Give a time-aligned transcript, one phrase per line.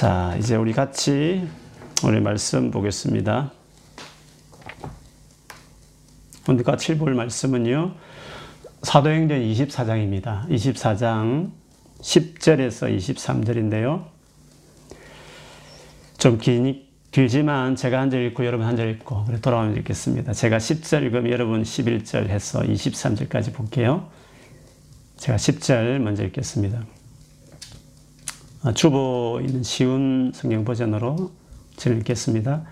[0.00, 1.46] 자, 이제 우리 같이
[2.02, 3.52] 오늘 말씀 보겠습니다.
[6.48, 7.96] 오늘 같이 볼 말씀은요.
[8.82, 10.48] 사도행전 24장입니다.
[10.48, 11.50] 24장
[12.00, 14.06] 10절에서 23절인데요.
[16.16, 20.32] 좀 긴, 길지만 제가 한 절 읽고 여러분 한 절 읽고 그래 돌아오면 읽겠습니다.
[20.32, 24.08] 제가 10절 읽으면 여러분 11절 해서 23절까지 볼게요.
[25.18, 26.99] 제가 10절 먼저 읽겠습니다.
[28.74, 31.30] 주보 아, 있는 쉬운 성경 버전으로
[31.86, 32.62] 읽겠습니다.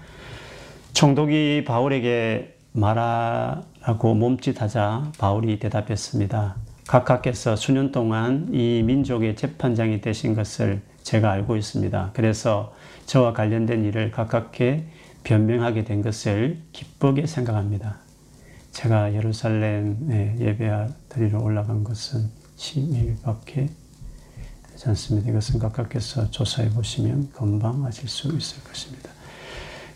[0.93, 6.57] 총독이 바울에게 말하라고 몸짓하자 바울이 대답했습니다.
[6.87, 12.11] 각하께서 수년 동안 이 민족의 재판장이 되신 것을 제가 알고 있습니다.
[12.13, 12.75] 그래서
[13.07, 14.85] 저와 관련된 일을 가깝게
[15.25, 17.97] 변명하게 된 것을 기쁘게 생각합니다.
[18.73, 20.71] 제가 예루살렘에 예배
[21.09, 23.71] 드리러 올라간 것은 10일밖에
[24.79, 25.31] 되지 않습니다.
[25.31, 29.11] 이것은 각각께서 조사해 보시면 금방 아실 수 있을 것입니다.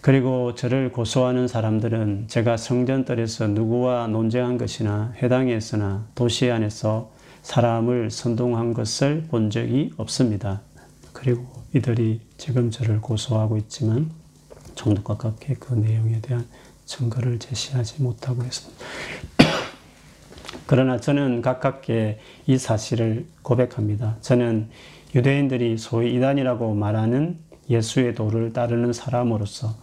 [0.00, 7.12] 그리고 저를 고소하는 사람들은 제가 성전뜰에서 누구와 논쟁한 것이나 회당에서나 도시 안에서
[7.42, 10.60] 사람을 선동한 것을 본 적이 없습니다.
[11.12, 14.10] 그리고 이들이 지금 저를 고소하고 있지만
[14.74, 16.46] 정도 가깝게 그 내용에 대한
[16.86, 18.84] 증거를 제시하지 못하고 있습니다.
[20.72, 24.16] 그러나 저는 가깝게 이 사실을 고백합니다.
[24.22, 24.70] 저는
[25.14, 27.36] 유대인들이 소위 이단이라고 말하는
[27.68, 29.74] 예수의 도를 따르는 사람으로서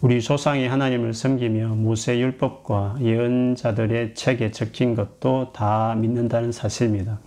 [0.00, 7.20] 우리 조상이 하나님을 섬기며 모세 율법과 예언자들의 책에 적힌 것도 다 믿는다는 사실입니다.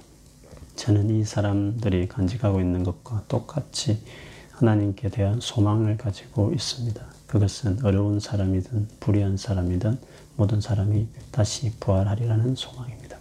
[0.76, 4.04] 저는 이 사람들이 간직하고 있는 것과 똑같이
[4.52, 7.02] 하나님께 대한 소망을 가지고 있습니다.
[7.28, 9.98] 그것은 어려운 사람이든 불의한 사람이든
[10.36, 13.18] 모든 사람이 다시 부활하리라는 소망입니다.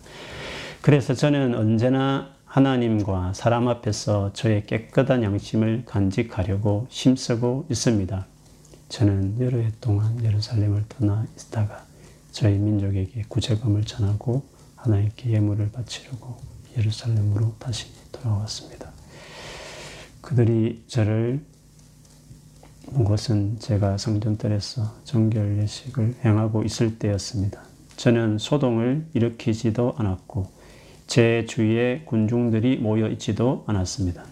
[0.80, 8.26] 그래서 저는 언제나 하나님과 사람 앞에서 저의 깨끗한 양심을 간직하려고 힘쓰고 있습니다.
[8.88, 11.84] 저는 여러 해 동안 예루살렘을 떠나 있다가
[12.32, 14.42] 저희 민족에게 구제금을 전하고
[14.74, 16.38] 하나님께 예물을 바치려고
[16.76, 18.90] 예루살렘으로 다시 돌아왔습니다.
[20.20, 21.44] 그들이 저를
[22.90, 27.62] 본 것은 제가 성전뜰에서 정결 예식을 행하고 있을 때였습니다.
[27.96, 30.50] 저는 소동을 일으키지도 않았고
[31.06, 34.24] 제 주위에 군중들이 모여 있지도 않았습니다.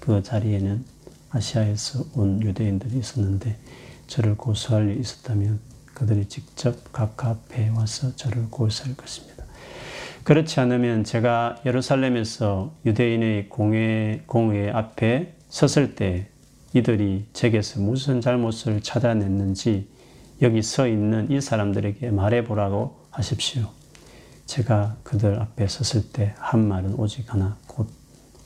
[0.00, 0.84] 그 자리에는
[1.30, 3.56] 아시아에서 온 유대인들이 있었는데
[4.06, 5.60] 저를 고소할 일이 있었다면
[5.94, 9.44] 그들이 직접 각 앞에 와서 저를 고소할 것입니다.
[10.24, 16.28] 그렇지 않으면 제가 예루살렘에서 유대인의 공회, 공회 앞에 섰을 때
[16.74, 19.88] 이들이 제게서 무슨 잘못을 찾아냈는지
[20.42, 23.70] 여기 서 있는 이 사람들에게 말해보라고 하십시오.
[24.46, 27.88] 제가 그들 앞에 섰을 때 한 말은 오직 하나, 곧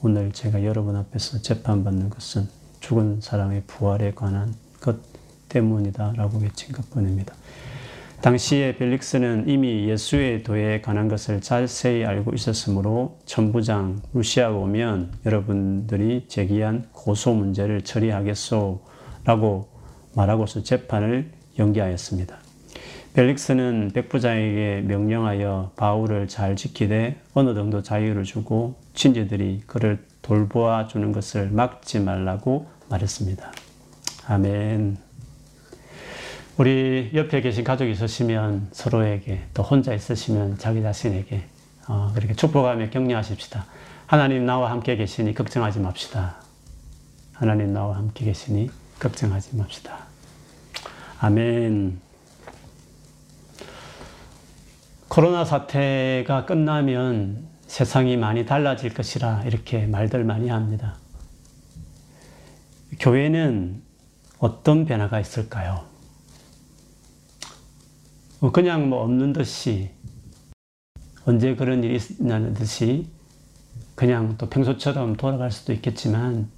[0.02, 2.48] 오늘 제가 여러분 앞에서 재판받는 것은
[2.80, 4.96] 죽은 사람의 부활에 관한 것
[5.48, 7.34] 때문이다 라고 외친 것 뿐입니다.
[8.20, 16.86] 당시에 벨릭스는 이미 예수의 도에 관한 것을 자세히 알고 있었으므로 천부장 루시아가 오면 여러분들이 제기한
[16.90, 18.80] 고소 문제를 처리하겠소
[19.24, 19.68] 라고
[20.16, 21.30] 말하고서 재판을
[21.60, 22.38] 연기하였습니다.
[23.14, 31.50] 벨릭스는 백부장에게 명령하여 바울을 잘 지키되 어느 정도 자유를 주고 친지들이 그를 돌보아 주는 것을
[31.50, 33.52] 막지 말라고 말했습니다.
[34.26, 35.07] 아멘.
[36.58, 41.44] 우리 옆에 계신 가족이 있으시면 서로에게 또 혼자 있으시면 자기 자신에게
[41.86, 43.64] 어, 그렇게 축복하며 격려하십시다.
[44.08, 46.34] 하나님 나와 함께 계시니 걱정하지 맙시다.
[47.32, 50.06] 하나님 나와 함께 계시니 걱정하지 맙시다.
[51.20, 52.00] 아멘.
[55.06, 60.96] 코로나 사태가 끝나면 세상이 많이 달라질 것이라 이렇게 말들 많이 합니다.
[62.98, 63.80] 교회는
[64.40, 65.97] 어떤 변화가 있을까요?
[68.40, 69.90] 뭐 그냥 뭐 없는 듯이
[71.24, 73.06] 언제 그런 일이 있냐는 듯이
[73.94, 76.48] 그냥 또 평소처럼 돌아갈 수도 있겠지만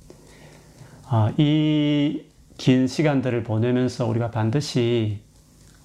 [1.06, 5.20] 아, 이긴 시간들을 보내면서 우리가 반드시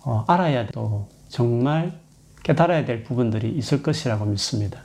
[0.04, 1.98] 어, 알아야 또 정말
[2.44, 4.82] 깨달아야 될 부분들이 있을 것이라고 믿습니다.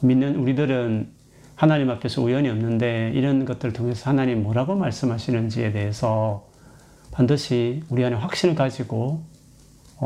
[0.00, 1.10] 믿는 우리들은
[1.54, 6.46] 하나님 앞에서 우연이 없는데 이런 것들을 통해서 하나님 뭐라고 말씀하시는지에 대해서
[7.10, 9.35] 반드시 우리 안에 확신을 가지고 어,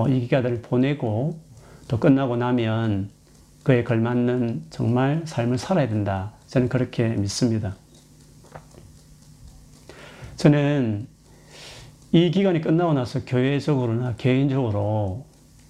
[0.09, 1.41] 이 기간을 보내고
[1.89, 3.11] 또 끝나고 나면
[3.63, 6.33] 그에 걸맞는 정말 삶을 살아야 된다.
[6.47, 7.75] 저는 그렇게 믿습니다.
[10.37, 11.07] 저는
[12.13, 15.27] 이 기간이 끝나고 나서 교회적으로나 개인적으로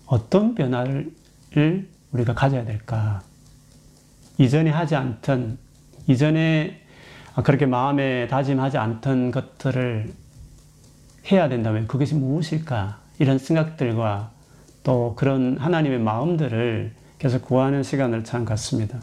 [0.07, 1.13] 어떤 변화를
[2.13, 3.23] 우리가 가져야 될까?
[4.39, 5.59] 이전에 하지 않던,
[6.07, 6.81] 이전에
[7.35, 10.13] 아, 그렇게 마음에 다짐하지 않던 것들을
[11.31, 13.00] 해야 된다면 그것이 무엇일까?
[13.21, 14.33] 이런 생각들과
[14.83, 18.99] 또 그런 하나님의 마음들을 계속 구하는 시간을 참 갖습니다.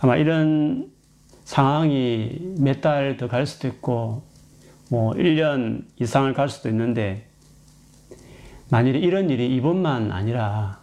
[0.00, 0.90] 아마 이런
[1.44, 4.24] 상황이 몇 달 더 갈 수도 있고,
[4.90, 7.28] 뭐 1년 이상을 갈 수도 있는데,
[8.70, 10.80] 만일에 이런 일이 이번만 아니라,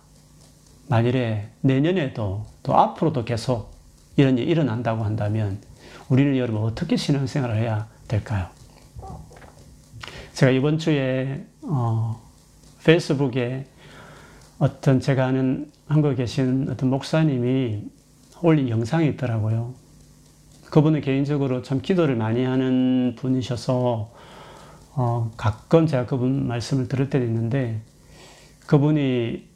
[0.88, 3.72] 만일에 내년에도 또 앞으로도 계속
[4.16, 5.60] 이런 일이 일어난다고 한다면,
[6.08, 8.48] 우리는 여러분 어떻게 신앙생활을 해야 될까요?
[10.34, 12.22] 제가 이번 주에 어,
[12.84, 13.66] 페이스북에
[14.60, 17.84] 어떤 제가 아는 한국에 계신 어떤 목사님이
[18.42, 19.74] 올린 영상이 있더라고요.
[20.70, 24.12] 그분은 개인적으로 참 기도를 많이 하는 분이셔서
[24.96, 27.82] 어, 가끔 제가 그분 말씀을 들을 때도 있는데
[28.68, 29.48] 그분이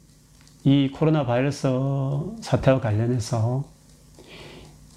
[0.64, 1.68] 이 코로나 바이러스
[2.40, 3.64] 사태와 관련해서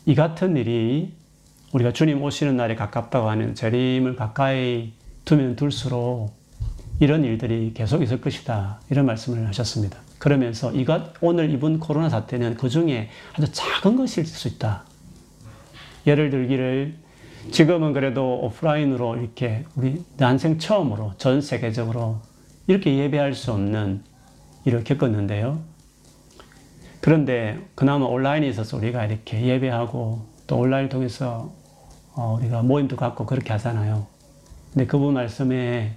[0.06, 1.13] 이 같은 일이
[1.74, 4.94] 우리가 주님 오시는 날이 가깝다고 하는 재림을 가까이
[5.25, 6.37] 두면 둘수록
[6.99, 8.79] 이런 일들이 계속 있을 것이다.
[8.89, 9.99] 이런 말씀을 하셨습니다.
[10.17, 14.83] 그러면서 이것, 오늘 이번 코로나 사태는 그 중에 아주 작은 것일 수 있다.
[16.07, 16.95] 예를 들기를
[17.51, 22.19] 지금은 그래도 오프라인으로 이렇게 우리 난생 처음으로 전 세계적으로
[22.65, 24.03] 이렇게 예배할 수 없는
[24.65, 25.61] 일을 겪었는데요.
[27.00, 31.53] 그런데 그나마 온라인에 있어서 우리가 이렇게 예배하고 또 온라인을 통해서
[32.15, 34.07] 어, 우리가 모임도 갖고 그렇게 하잖아요.
[34.73, 35.95] 근데 그분 말씀에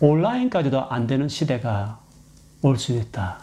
[0.00, 2.00] 온라인까지도 안 되는 시대가
[2.62, 3.38] 올 수 있다.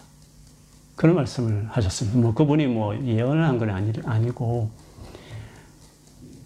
[0.95, 2.17] 그런 말씀을 하셨습니다.
[2.19, 4.69] 뭐 그분이 뭐 예언을 한 건 아니, 아니고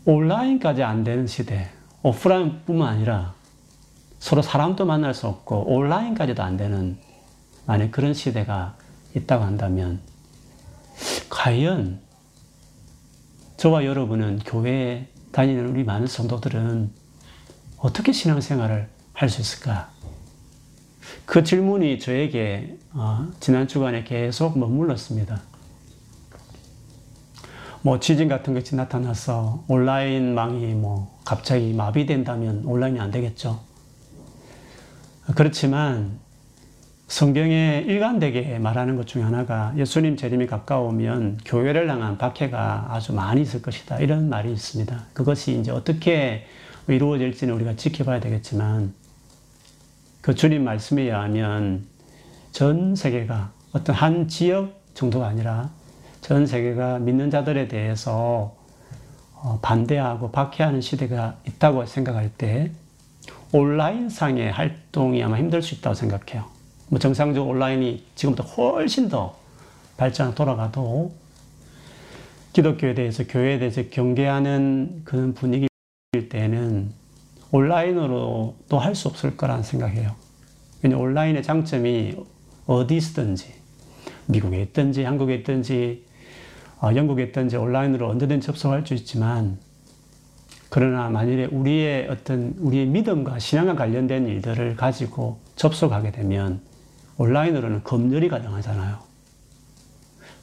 [0.05, 1.69] 온라인까지 안 되는 시대,
[2.03, 3.33] 오프라인뿐만 아니라
[4.19, 6.97] 서로 사람도 만날 수 없고 온라인까지도 안 되는
[7.65, 8.75] 만약 그런 시대가
[9.15, 9.99] 있다고 한다면
[11.29, 11.99] 과연
[13.57, 16.91] 저와 여러분은 교회에 다니는 우리 많은 성도들은
[17.77, 18.89] 어떻게 신앙생활을
[19.21, 19.87] 할 수 있을까?
[21.27, 25.39] 그 질문이 저에게 어, 지난 주간에 계속 머물렀습니다.
[27.83, 33.59] 뭐 지진 같은 것이 나타나서 온라인망이 뭐 갑자기 마비된다면 온라인이 안 되겠죠.
[35.35, 36.19] 그렇지만
[37.07, 43.61] 성경에 일관되게 말하는 것 중에 하나가 예수님 재림이 가까우면 교회를 향한 박해가 아주 많이 있을
[43.61, 43.99] 것이다.
[43.99, 45.05] 이런 말이 있습니다.
[45.13, 46.47] 그것이 이제 어떻게
[46.87, 48.99] 이루어질지는 우리가 지켜봐야 되겠지만
[50.21, 51.87] 그 주님 말씀에 의하면
[52.51, 55.71] 전 세계가 어떤 한 지역 정도가 아니라
[56.21, 58.55] 전 세계가 믿는 자들에 대해서
[59.33, 62.71] 어, 반대하고 박해하는 시대가 있다고 생각할 때
[63.51, 66.45] 온라인 상의 활동이 아마 힘들 수 있다고 생각해요.
[66.89, 69.35] 뭐 정상적 온라인이 지금부터 훨씬 더
[69.97, 71.13] 발전 돌아가도
[72.53, 75.67] 기독교에 대해서 교회에 대해서 경계하는 그런 분위기
[76.29, 77.00] 때는
[77.51, 80.15] 온라인으로 또할수 없을 거란 생각해요.
[80.81, 82.15] 왜냐 온라인의 장점이
[82.65, 83.53] 어디 있든지
[84.27, 86.05] 미국에 있든지 한국에 있든지
[86.81, 89.59] 어, 영국에 있든지 온라인으로 언제든 접속할 수 있지만
[90.69, 96.61] 그러나 만일에 우리의 어떤 우리의 믿음과 신앙과 관련된 일들을 가지고 접속하게 되면
[97.17, 98.97] 온라인으로는 검열이 가능하잖아요.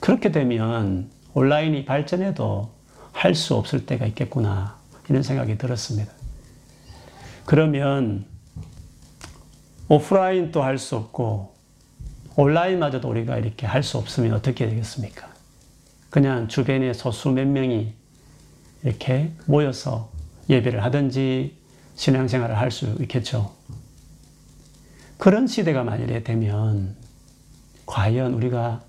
[0.00, 2.70] 그렇게 되면 온라인이 발전해도
[3.12, 4.76] 할 수 없을 때가 있겠구나.
[5.09, 6.12] 이런 생각이 들었습니다.
[7.49, 8.26] 그러면
[9.88, 11.55] 오프라인도 할 수 없고
[12.37, 15.26] 온라인마저도 우리가 이렇게 할 수 없으면 어떻게 되겠습니까?
[16.11, 17.95] 그냥 주변에 소수 몇 명이
[18.83, 20.11] 이렇게 모여서
[20.50, 21.57] 예배를 하든지
[21.95, 23.55] 신앙생활을 할 수 있겠죠.
[25.17, 26.97] 그런 시대가 만일에 되면
[27.87, 28.83] 과연 우리가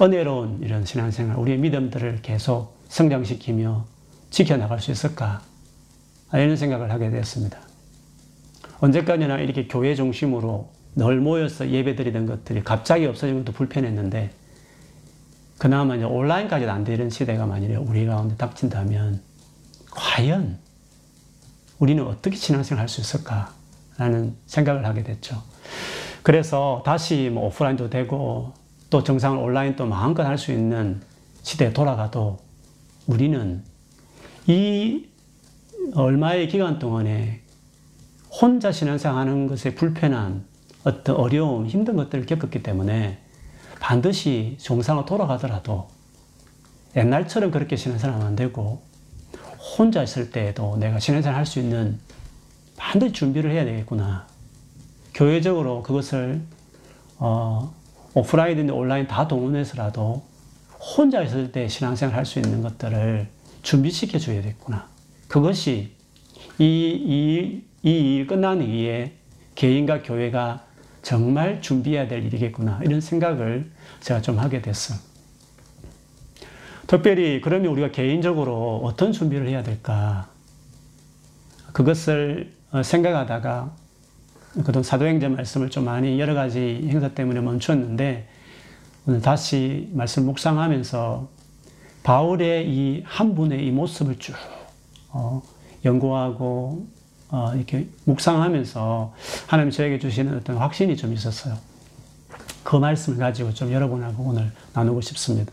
[0.00, 3.86] 은혜로운 이런 신앙생활, 우리의 믿음들을 계속 성장시키며
[4.30, 5.42] 지켜나갈 수 있을까?
[6.32, 7.67] 이런 생각을 하게 되었습니다.
[8.80, 14.30] 언제까지나 이렇게 교회 중심으로 늘 모여서 예배 드리던 것들이 갑자기 없어진 것도 불편했는데,
[15.58, 19.20] 그나마 이제 온라인까지도 안 되는 시대가 만일에 우리 가운데 닥친다면,
[19.90, 20.58] 과연
[21.78, 25.42] 우리는 어떻게 신앙생활 할 수 있을까라는 생각을 하게 됐죠.
[26.22, 28.52] 그래서 다시 뭐 오프라인도 되고,
[28.90, 31.00] 또 정상을 온라인 또 마음껏 할 수 있는
[31.42, 32.38] 시대에 돌아가도
[33.06, 33.62] 우리는
[34.46, 35.06] 이
[35.94, 37.42] 얼마의 기간 동안에
[38.30, 40.44] 혼자 신앙생활 하는 것에 불편한
[40.84, 43.18] 어떤 어려움, 힘든 것들을 겪었기 때문에
[43.80, 45.88] 반드시 정상으로 돌아가더라도
[46.96, 48.82] 옛날처럼 그렇게 신앙생활 하면 안 되고
[49.78, 51.98] 혼자 있을 때에도 내가 신앙생활 할 수 있는
[52.76, 54.26] 반드시 준비를 해야 되겠구나.
[55.14, 56.42] 교회적으로 그것을
[57.18, 57.74] 어,
[58.14, 60.22] 오프라인이든 온라인 다 동원해서라도
[60.96, 63.28] 혼자 있을 때 신앙생활 할 수 있는 것들을
[63.62, 64.88] 준비시켜 줘야겠구나.
[65.26, 65.92] 그것이
[66.58, 69.12] 이, 이, 이 끝난 이후에
[69.54, 70.64] 개인과 교회가
[71.02, 72.80] 정말 준비해야 될 일이겠구나.
[72.84, 73.70] 이런 생각을
[74.00, 74.98] 제가 좀 하게 됐어요.
[76.86, 80.28] 특별히 그러면 우리가 개인적으로 어떤 준비를 해야 될까?
[81.72, 83.74] 그것을 어, 생각하다가
[84.64, 88.28] 그동 사도행전 말씀을 좀 많이 여러 가지 행사 때문에 멈췄는데
[89.06, 91.28] 오늘 다시 말씀 묵상하면서
[92.02, 94.34] 바울의 이 한 분의 이 모습을 쭉
[95.10, 95.42] 어,
[95.84, 96.86] 연구하고
[97.30, 99.14] 어, 이렇게 묵상하면서
[99.46, 101.58] 하나님 저에게 주시는 어떤 확신이 좀 있었어요.
[102.62, 105.52] 그 말씀을 가지고 좀 여러분하고 오늘 나누고 싶습니다.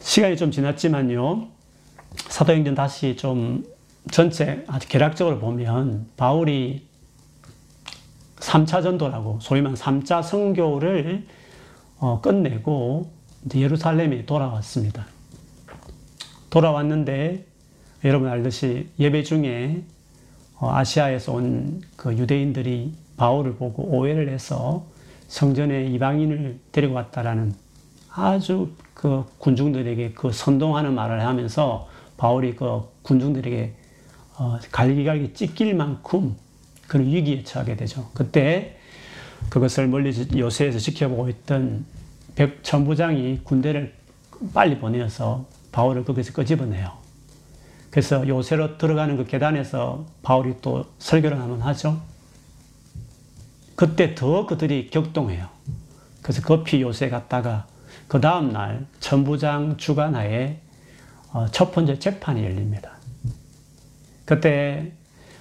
[0.00, 1.48] 시간이 좀 지났지만요.
[2.28, 3.64] 사도행전 다시 좀
[4.10, 6.86] 전체 아주 개략적으로 보면 바울이
[8.36, 11.26] 3차 전도라고 소위 말 3차 성교를
[11.98, 13.12] 어, 끝내고
[13.54, 15.06] 예루살렘에 돌아왔습니다.
[16.50, 17.46] 돌아왔는데
[18.04, 19.82] 여러분 알듯이 예배 중에
[20.58, 24.84] 어, 아시아에서 온 그 유대인들이 바울을 보고 오해를 해서
[25.28, 27.54] 성전에 이방인을 데리고 왔다라는
[28.10, 33.72] 아주 그 군중들에게 그 선동하는 말을 하면서 바울이 그 군중들에게
[34.38, 36.34] 어, 갈기갈기 찢길 만큼
[36.88, 38.10] 그런 위기에 처하게 되죠.
[38.14, 38.78] 그때
[39.48, 41.84] 그것을 멀리 요새에서 지켜보고 있던
[42.34, 43.94] 백 천부장이 군대를
[44.52, 47.01] 빨리 보내서 바울을 거기서 끄집어내요.
[47.92, 52.00] 그래서 요새로 들어가는 그 계단에서 바울이 또 설교를 하면 하죠.
[53.76, 55.46] 그때 더 그들이 격동해요.
[56.22, 57.66] 그래서 급히 요새 갔다가
[58.08, 60.58] 그 다음날 천부장 주관하에
[61.32, 62.92] 어, 첫 번째 재판이 열립니다.
[64.24, 64.92] 그때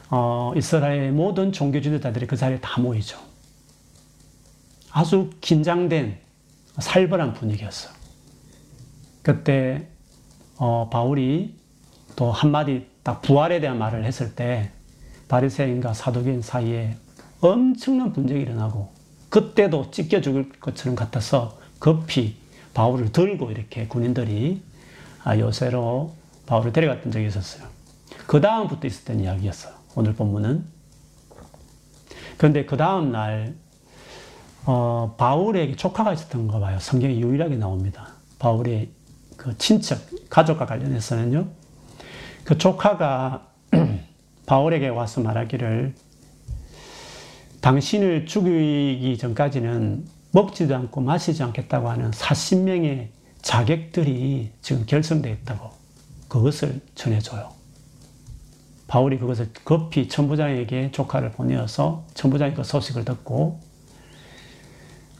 [0.09, 3.17] 어, 이스라엘 모든 종교 지도자들이 그 자리에 다 모이죠.
[4.91, 6.19] 아주 긴장된
[6.79, 7.91] 살벌한 분위기였어.
[9.21, 9.87] 그때
[10.57, 11.60] 어, 바울이
[12.15, 14.71] 또 한마디 딱 부활에 대한 말을 했을 때
[15.27, 16.97] 바리새인과 사도계인 사이에
[17.39, 18.91] 엄청난 분쟁이 일어나고
[19.29, 22.35] 그때도 찢겨 죽을 것처럼 같아서 급히
[22.73, 24.61] 바울을 들고 이렇게 군인들이
[25.23, 26.15] 아, 요새로
[26.45, 27.67] 바울을 데려갔던 적이 있었어요.
[28.27, 29.73] 그 다음부터 있었던 이야기였어요.
[29.95, 30.65] 오늘 본문은.
[32.37, 33.55] 그런데 그 다음날
[34.65, 36.77] 어, 바울에게 조카가 있었던가 봐요.
[36.79, 38.13] 성경에 유일하게 나옵니다.
[38.39, 38.89] 바울의
[39.37, 39.99] 그 친척,
[40.29, 41.47] 가족과 관련해서는요.
[42.43, 43.47] 그 조카가
[44.45, 45.93] 바울에게 와서 말하기를
[47.61, 53.09] 당신을 죽이기 전까지는 먹지도 않고 마시지 않겠다고 하는 40명의
[53.41, 55.69] 자객들이 지금 결성되어 있다고
[56.27, 57.51] 그것을 전해줘요.
[58.87, 63.61] 바울이 그것을 급히 천부장에게 조카를 보내어서 천부장이 그 소식을 듣고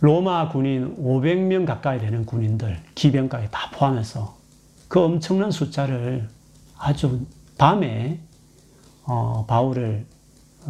[0.02, 4.36] 로마 군인 500명 가까이 되는 군인들, 기병까지 다 포함해서
[4.88, 6.28] 그 엄청난 숫자를
[6.82, 7.26] 아주
[7.58, 8.20] 밤에
[9.04, 10.06] 어, 바울을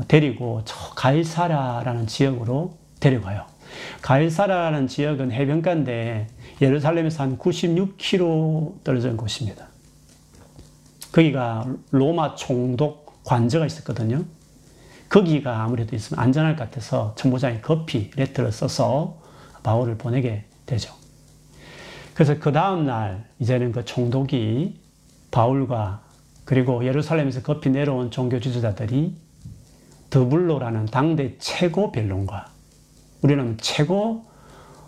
[0.08, 3.46] 데리고 저 가이사라라는 지역으로 데려가요.
[4.02, 6.28] 가이사라라는 지역은 해변가인데
[6.62, 9.68] 예루살렘에서 한 96km 떨어진 곳입니다.
[11.14, 14.26] 거기가 로마 총독 관저가 있었거든요.
[15.10, 19.18] 거기가 아무래도 있으면 안전할 것 같아서 정보장이 급히 레터를 써서
[19.64, 20.94] 바울을 보내게 되죠.
[22.14, 24.81] 그래서 그 다음날 이제는 그 총독이
[25.32, 26.02] 바울과
[26.46, 29.16] 그리고 예루살렘에서 급히 내려온 종교 지도자들이
[30.10, 32.48] 더둘로라는 당대 최고 변론가,
[33.22, 34.26] 우리는 최고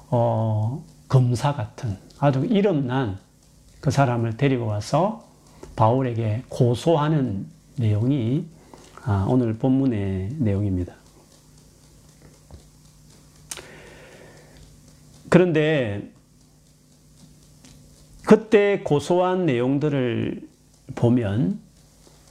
[0.10, 3.18] 어, 검사 같은 아주 이름난
[3.80, 5.26] 그 사람을 데리고 와서
[5.76, 7.48] 바울에게 고소하는
[7.78, 8.46] 내용이
[9.06, 10.94] 아, 오늘 본문의 내용입니다.
[15.30, 16.13] 그런데
[18.26, 20.42] 그때 고소한 내용들을
[20.96, 21.60] 보면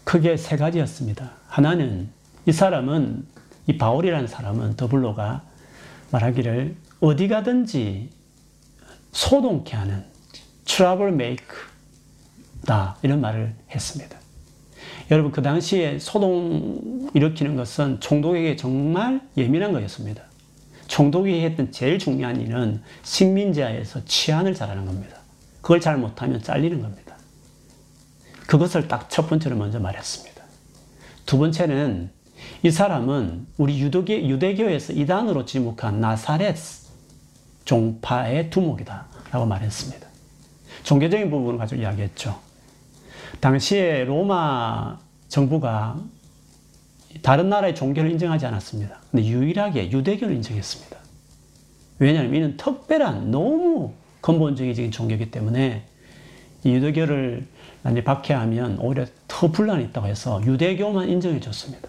[0.04, 1.32] 크게 세 가지였습니다.
[1.46, 2.08] 하나는
[2.46, 3.24] 이 사람은
[3.66, 5.42] 이 바울이라는 사람은 더둘로가
[6.10, 8.10] 말하기를 어디 가든지
[9.12, 10.04] 소동케 하는
[10.64, 14.18] trouble maker다 이런 말을 했습니다.
[15.10, 20.22] 여러분 그 당시에 소동 일으키는 것은 총독에게 정말 예민한 거였습니다.
[20.86, 25.21] 총독이 했던 제일 중요한 일은 식민지하에서 치안을 잘하는 겁니다.
[25.62, 27.16] 그걸 잘 못하면 잘리는 겁니다.
[28.46, 30.42] 그것을 딱 첫 번째로 먼저 말했습니다.
[31.24, 32.10] 두 번째는
[32.64, 36.56] 이 사람은 우리 유도교, 유대교에서 이단으로 지목한 나사렛
[37.64, 39.06] 종파의 두목이다.
[39.30, 40.06] 라고 말했습니다.
[40.82, 42.38] 종교적인 부분을 가지고 이야기했죠.
[43.40, 45.98] 당시에 로마 정부가
[47.22, 49.00] 다른 나라의 종교를 인정하지 않았습니다.
[49.10, 50.96] 근데 유일하게 유대교를 인정했습니다.
[51.98, 55.84] 왜냐하면 이는 특별한 너무 근본적인 종교이기 때문에
[56.64, 57.46] 유대교를
[57.82, 61.88] 많이 박해하면 오히려 더 분란이 있다고 해서 유대교만 인정해 줬습니다.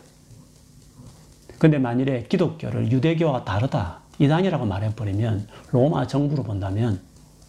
[1.60, 7.00] 근데 만일에 기독교를 유대교와 다르다, 이단이라고 말해버리면 로마 정부로 본다면,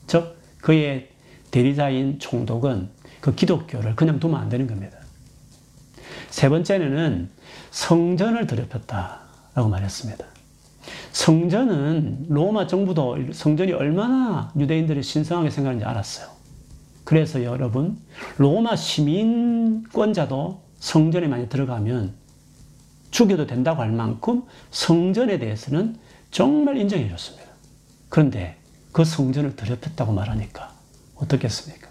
[0.06, 1.08] 즉, 그의
[1.50, 4.98] 대리자인 총독은 그 기독교를 그냥 두면 안 되는 겁니다.
[6.30, 7.30] 세 번째는
[7.70, 10.33] 성전을 더럽혔다라고 말했습니다.
[11.14, 16.26] 성전은 로마 정부도 성전이 얼마나 유대인들이 신성하게 생각하는지 알았어요.
[17.04, 17.96] 그래서 여러분,
[18.36, 22.14] 로마 시민권자도 성전에 많이 들어가면
[23.12, 24.42] 죽여도 된다고 할 만큼
[24.72, 25.96] 성전에 대해서는
[26.32, 27.48] 정말 인정해 줬습니다.
[28.08, 28.56] 그런데
[28.90, 30.72] 그 성전을 더럽혔다고 말하니까
[31.14, 31.88] 어떻겠습니까?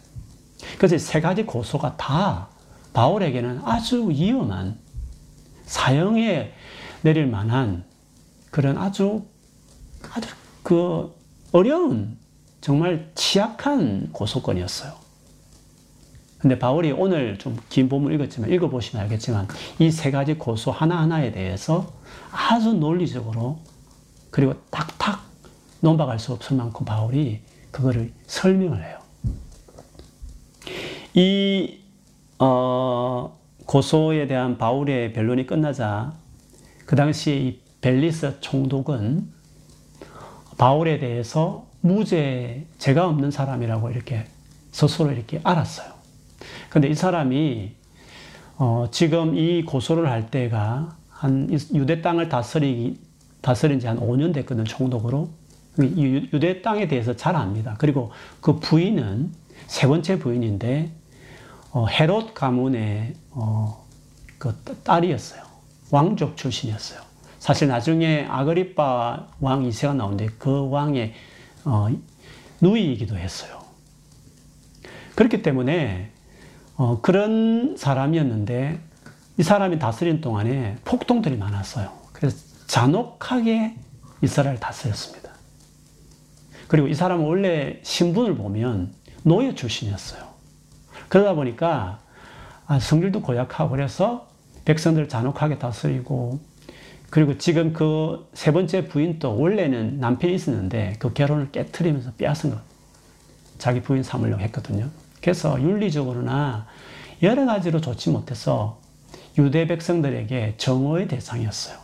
[0.78, 2.50] 그래서 세 가지 고소가 다
[2.92, 4.78] 바울에게는 아주 위험한
[5.64, 6.52] 사형에
[7.04, 7.86] 내릴 만한
[8.54, 9.26] 그런 아주
[10.14, 10.30] 아주
[10.62, 11.12] 그
[11.52, 12.20] 어려운
[12.62, 14.94] 정말 취약한 고소건이었어요.
[16.38, 19.48] 근데 바울이 오늘 좀 긴 본문 읽었지만 읽어보시면 알겠지만
[19.80, 21.92] 이 세 가지 고소 하나하나에 대해서
[22.32, 23.60] 아주 논리적으로
[24.30, 25.24] 그리고 탁탁
[25.82, 27.42] 논박할 수 없을 만큼 바울이
[27.72, 29.00] 그거를 설명을 해요.
[31.16, 31.80] 이
[32.38, 36.14] 어, 고소에 대한 바울의 변론이 끝나자
[36.86, 39.30] 그 당시에 이 벨리스 총독은
[40.58, 44.26] 바울에 대해서 무죄, 죄가 없는 사람이라고 이렇게
[44.72, 45.92] 스스로 이렇게 알았어요.
[46.70, 47.74] 근데 이 사람이
[48.58, 53.00] 어, 지금 이 고소를 할 때가 한 유대 땅을 다스리기,
[53.42, 55.30] 다스린 지 한 5년 됐거든, 총독으로.
[55.80, 57.76] 유대 땅에 대해서 잘 압니다.
[57.80, 59.34] 그리고 그 부인은
[59.68, 60.92] 세 번째 부인인데,
[61.72, 63.86] 어, 헤롯 가문의 어,
[64.38, 65.44] 그 딸이었어요.
[65.92, 67.13] 왕족 출신이었어요.
[67.44, 71.14] 사실 나중에 아그리파 왕 2세가 나오는데 그 왕의
[71.66, 71.90] 어,
[72.62, 73.60] 누이이기도 했어요.
[75.16, 76.10] 그렇기 때문에
[76.78, 78.80] 어, 그런 사람이었는데
[79.40, 81.92] 이 사람이 다스린 동안에 폭동들이 많았어요.
[82.14, 83.76] 그래서 잔혹하게
[84.22, 85.32] 이스라엘 다스렸습니다.
[86.70, 90.24] 그리고 이 사람은 원래 신분을 보면 노예 출신이었어요.
[91.10, 92.00] 그러다 보니까
[92.68, 94.30] 아, 성질도 고약하고 그래서
[94.64, 96.53] 백성들을 잔혹하게 다스리고
[97.14, 102.60] 그리고 지금 그 세 번째 부인도 원래는 남편이 있었는데 그 결혼을 깨뜨리면서 빼앗은 것.
[103.60, 104.90] 자기 부인 삼으려고 했거든요.
[105.22, 106.66] 그래서 윤리적으로나
[107.22, 108.82] 여러 가지로 좋지 못해서
[109.38, 111.78] 유대 백성들에게 정오의 대상이었어요.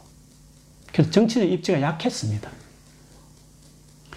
[0.92, 2.50] 그래서 정치적 입지가 약했습니다.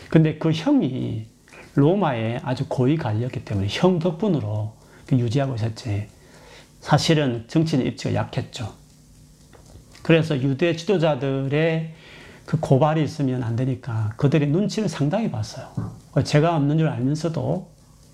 [0.08, 1.26] 근데 그 형이
[1.74, 4.72] 로마에 아주 고위 관리였기 때문에 형 덕분으로
[5.04, 6.08] 그 유지하고 있었지.
[6.80, 8.81] 사실은 정치적 입지가 약했죠.
[10.02, 11.94] 그래서 유대 지도자들의
[12.44, 15.68] 그 고발이 있으면 안 되니까 그들의 눈치를 상당히 봤어요.
[16.24, 17.70] 제가 없는 줄 알면서도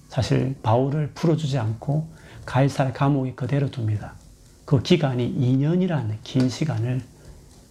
[0.09, 2.09] 사실 바울을 풀어주지 않고
[2.47, 4.15] 가이사의 감옥에 그대로 둡니다.
[4.65, 7.01] 그 기간이 2년이라는 긴 시간을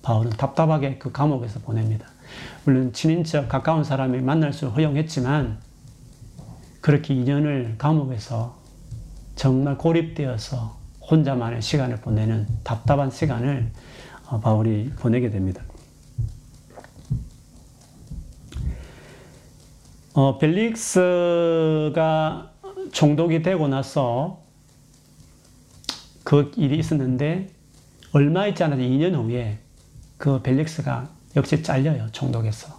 [0.02, 2.08] 바울은 답답하게 그 감옥에서 보냅니다.
[2.64, 5.60] 물론 친인척 가까운 사람이 만날 수 허용했지만
[6.82, 8.58] 그렇게 2년을 감옥에서
[9.36, 10.78] 정말 고립되어서
[11.10, 13.72] 혼자만의 시간을 보내는 답답한 시간을 어,
[14.42, 15.64] 바울이 보내게 됩니다.
[20.14, 22.52] 어, 벨릭스가
[22.92, 24.42] 총독이 되고 나서
[26.24, 27.50] 그 일이 있었는데
[28.12, 29.60] 얼마 있지 않아도 2년 후에
[30.18, 32.76] 그 벨릭스가 역시 잘려요, 총독에서.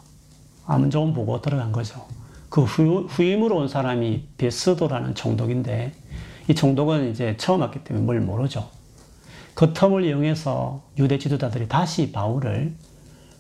[0.67, 2.07] 아무 좋은 보고 들어간 거죠.
[2.49, 5.93] 그 후, 후임으로 온 사람이 베스도라는 총독인데
[6.49, 8.69] 이 총독은 이제 처음 왔기 때문에 뭘 모르죠.
[9.59, 12.77] 그 텀을 이용해서 유대 지도자들이 다시 바울을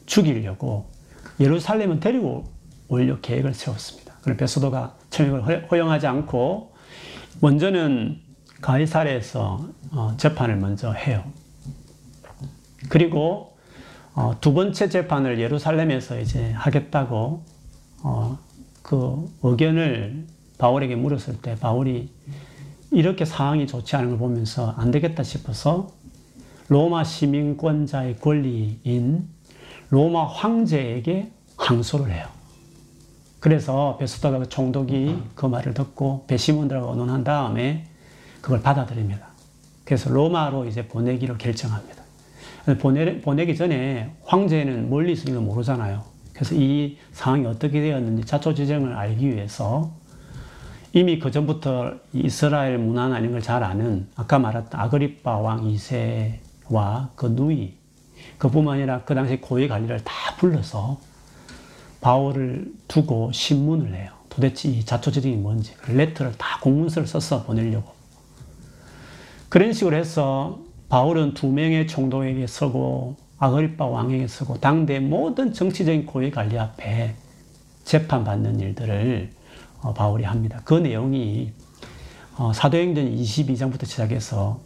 [0.04, 0.90] 죽이려고
[1.38, 2.48] 예루살렘을 데리고
[2.88, 4.14] 오려 계획을 세웠습니다.
[4.22, 6.74] 그럼 베스도가 청역을 허용하지 않고
[7.38, 8.20] 먼저는
[8.60, 11.22] 가이사레에서 어, 재판을 먼저 해요.
[12.88, 13.56] 그리고
[14.12, 17.44] 어, 두 번째 재판을 예루살렘에서 이제 하겠다고
[18.02, 18.38] 어,
[18.82, 20.26] 그 의견을
[20.58, 22.10] 바울에게 물었을 때 바울이
[22.90, 25.96] 이렇게 상황이 좋지 않은 걸 보면서 안 되겠다 싶어서
[26.68, 29.28] 로마 시민권자의 권리인
[29.90, 32.26] 로마 황제에게 항소를 해요.
[33.40, 37.86] 그래서 베스다가 총독이 그 말을 듣고 배심원들하고 논한 다음에
[38.40, 39.26] 그걸 받아들입니다.
[39.84, 42.02] 그래서 로마로 이제 보내기로 결정합니다.
[42.80, 46.02] 보내, 보내기 전에 황제는 멀리 있으니까 모르잖아요.
[46.34, 49.90] 그래서 이 상황이 어떻게 되었는지 자초지정을 알기 위해서
[50.92, 57.10] 이미 그 전부터 이스라엘 문화나 이런 걸 잘 아는 아까 말했던 아그리파 왕 2세 와
[57.16, 57.74] 그 누이
[58.38, 60.98] 그뿐만 아니라 그 당시 고위 관리를 다 불러서
[62.00, 64.12] 바울을 두고 신문을 해요.
[64.28, 67.92] 도대체 이 자초지종이 뭔지 레터를 다 공문서를 써서 보내려고
[69.48, 76.30] 그런 식으로 해서 바울은 두 명의 총독에게 서고 아그리파 왕에게 서고 당대 모든 정치적인 고위
[76.30, 77.14] 관리 앞에
[77.84, 79.30] 재판받는 일들을
[79.80, 80.60] 어, 바울이 합니다.
[80.64, 81.52] 그 내용이
[82.36, 84.60] 어, 사도행전 22장부터 시작해서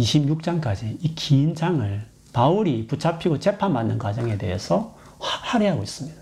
[0.00, 6.20] 26장까지 이 긴 장을 바울이 붙잡히고 재판받는 과정에 대해서 할애하고 있습니다.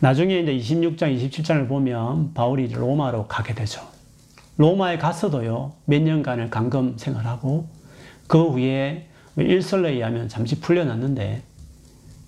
[0.00, 3.80] 나중에 이제 26장, 27장을 보면 바울이 로마로 가게 되죠.
[4.58, 7.66] 로마에 가서도요, 몇 년간을 감금 생활하고
[8.26, 11.42] 그 후에 일설에 의하면 잠시 풀려났는데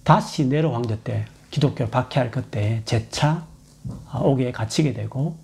[0.02, 3.46] 다시 네로 황제 때 기독교를 박해할 그때 재차
[4.20, 5.36] 옥에 갇히게 되고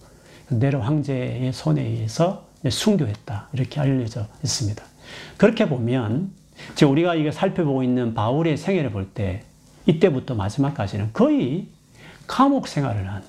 [0.49, 4.83] 네로 황제의 손에 의해서 순교했다 이렇게 알려져 있습니다.
[5.37, 6.33] 그렇게 보면
[6.75, 9.45] 지금 우리가 이거 살펴보고 있는 바울의 생애를 볼 때
[9.87, 11.67] 이때부터 마지막까지는 거의
[12.27, 13.23] 감옥 생활을 한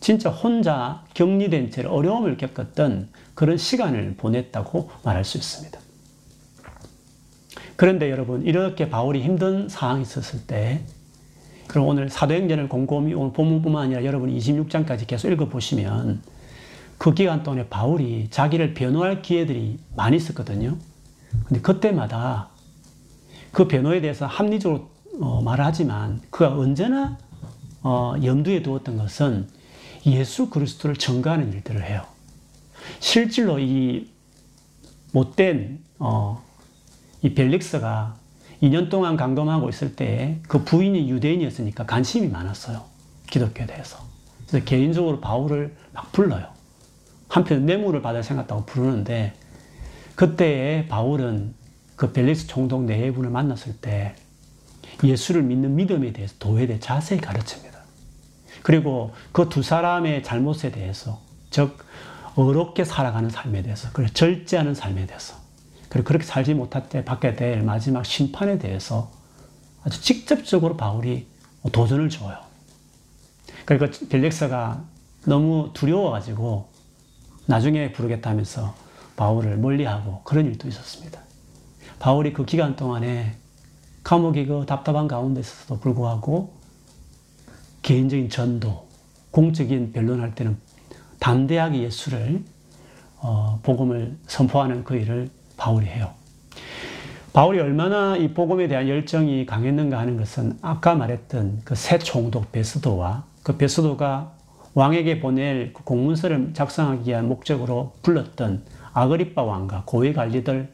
[0.00, 5.78] 진짜 혼자 격리된 채 어려움을 겪었던 그런 시간을 보냈다고 말할 수 있습니다.
[7.76, 10.82] 그런데 여러분 이렇게 바울이 힘든 상황이 있었을 때
[11.66, 16.22] 그럼 오늘 사도행전을 곰곰이 오늘 본문뿐만 아니라 여러분 26장까지 계속 읽어보시면
[17.00, 20.76] 그 기간 동안에 바울이 자기를 변호할 기회들이 많이 있었거든요.
[21.46, 22.50] 근데 그때마다
[23.52, 27.16] 그 변호에 대해서 합리적으로 어, 말하지만 그가 언제나
[27.82, 29.48] 어, 염두에 두었던 것은
[30.04, 32.04] 예수 그리스도를 증거하는 일들을 해요.
[32.98, 34.10] 실질로 이
[35.12, 36.44] 못된 어,
[37.22, 38.14] 이 벨릭스가
[38.62, 42.84] 2년 동안 감금하고 있을 때 그 부인이 유대인이었으니까 관심이 많았어요.
[43.30, 43.96] 기독교에 대해서.
[44.46, 46.59] 그래서 개인적으로 바울을 막 불러요.
[47.30, 49.32] 한편 뇌물을 받을 생각다고 부르는데
[50.16, 51.54] 그때에 바울은
[51.96, 54.14] 그 벨릭스 총독 내분을 만났을 때
[55.02, 57.78] 예수를 믿는 믿음에 대해서 도에 대해 자세히 가르칩니다.
[58.62, 61.78] 그리고 그 두 사람의 잘못에 대해서, 즉,
[62.34, 65.36] 어렵게 살아가는 삶에 대해서, 그리고 절제하는 삶에 대해서,
[65.88, 69.10] 그리고 그렇게 살지 못할 때 받게 될 마지막 심판에 대해서
[69.82, 71.26] 아주 직접적으로 바울이
[71.72, 72.36] 도전을 줘요.
[73.64, 74.84] 그리고 벨렉스가
[75.26, 76.69] 너무 두려워가지고
[77.50, 78.74] 나중에 부르겠다면서
[79.16, 81.20] 바울을 멀리하고 그런 일도 있었습니다.
[81.98, 83.34] 바울이 그 기간 동안에
[84.04, 86.52] 감옥이 그 답답한 가운데 있어서도 불구하고
[87.82, 88.86] 개인적인 전도,
[89.32, 90.56] 공적인 변론할 때는
[91.18, 92.42] 담대하게 예수를
[93.18, 96.12] 어, 복음을 선포하는 그 일을 바울이 해요.
[97.32, 103.24] 바울이 얼마나 이 복음에 대한 열정이 강했는가 하는 것은 아까 말했던 그 새 총독 베스도와
[103.42, 104.32] 그 베스도가
[104.74, 110.68] 왕에게 보낼 그 공문서를 작성하기 위한 목적으로 불렀던 아그리파 왕과 고위 관리들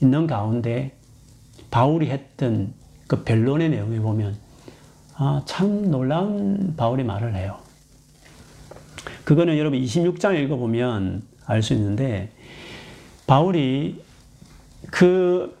[0.00, 0.92] 있는 가운데
[1.70, 2.72] 바울이 했던
[3.06, 4.36] 그 변론의 내용에 보면
[5.16, 7.58] 아, 참 놀라운 바울이 말을 해요.
[9.24, 12.30] 그거는 여러분 26장 읽어보면 알 수 있는데
[13.26, 14.02] 바울이
[14.90, 15.58] 그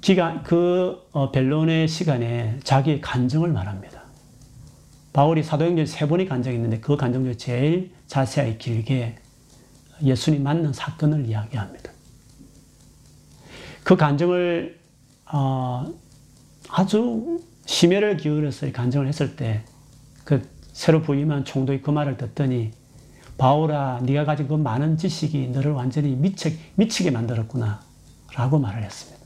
[0.00, 3.95] 기간, 그 어, 변론의 시간에 자기의 간증을 말합니다.
[5.16, 9.16] 바울이 사도행전 세 번의 간증이 있는데 그 간증 중 제일 자세하게 길게
[10.02, 11.90] 예수님 맞는 사건을 이야기합니다.
[13.82, 14.78] 그 간증을
[15.32, 15.92] 어,
[16.68, 19.64] 아주 심혈을 기울여서 간증을 했을 때
[20.26, 22.72] 그 새로 부임한 총독이 그 말을 듣더니
[23.38, 27.80] 바울아 네가 가진 그 많은 지식이 너를 완전히 미치, 미치게 만들었구나
[28.34, 29.24] 라고 말을 했습니다.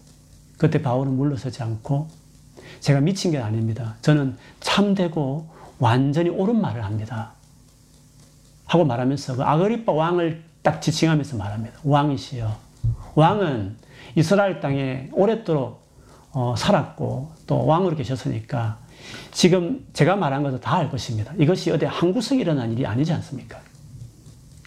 [0.59, 2.09] 그때 바울은 물러서지 않고
[2.81, 3.97] 제가 미친 게 아닙니다.
[4.03, 5.49] 저는 참되고
[5.81, 7.33] 완전히 옳은 말을 합니다.
[8.67, 11.81] 하고 말하면서 그 아그리파 왕을 딱 지칭하면서 말합니다.
[11.83, 12.57] 왕이시여.
[13.17, 13.77] 왕은
[14.15, 15.81] 이스라엘 땅에 오랫도록
[16.33, 18.79] 어, 살았고 또 왕으로 계셨으니까
[19.33, 21.33] 지금 제가 말한 것을 다알 것입니다.
[21.39, 23.59] 이것이 어디 한구석에 일어난 일이 아니지 않습니까?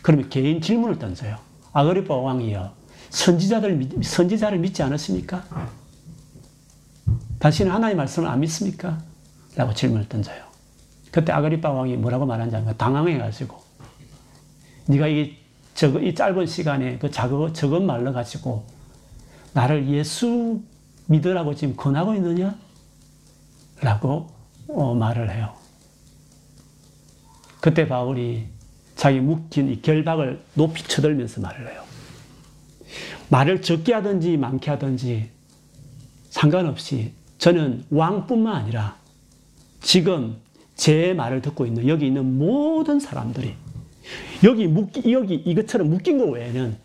[0.01, 1.37] 그러면 개인 질문을 던져요.
[1.71, 2.73] 아그리파 왕이여.
[3.09, 5.43] 선지자들, 선지자를 믿지 않았습니까?
[7.39, 8.99] 당신은 하나님의 말씀을 안 믿습니까?
[9.55, 10.52] 라고 질문을 던져요.
[11.13, 13.61] 그때 아그리파 왕이 뭐라고 말한지 아니까 당황해가지고
[14.87, 15.37] 네가 이,
[15.75, 18.65] 적, 이 짧은 시간에 그 작은, 적은 말로 가지고
[19.53, 20.59] 나를 예수
[21.05, 22.55] 믿으라고 지금 권하고 있느냐?
[23.79, 24.31] 라고
[24.67, 25.53] 어, 말을 해요.
[27.61, 28.47] 그때 바울이
[28.95, 31.83] 자기 묶인 이 결박을 높이 쳐들면서 말을 해요.
[33.29, 35.29] 말을 적게 하든지 많게 하든지
[36.31, 38.97] 상관없이 저는 왕뿐만 아니라
[39.79, 40.41] 지금
[40.75, 43.55] 제 말을 듣고 있는 여기 있는 모든 사람들이
[44.43, 46.77] 여기 묶 여기 이것처럼 묶인 것 외에는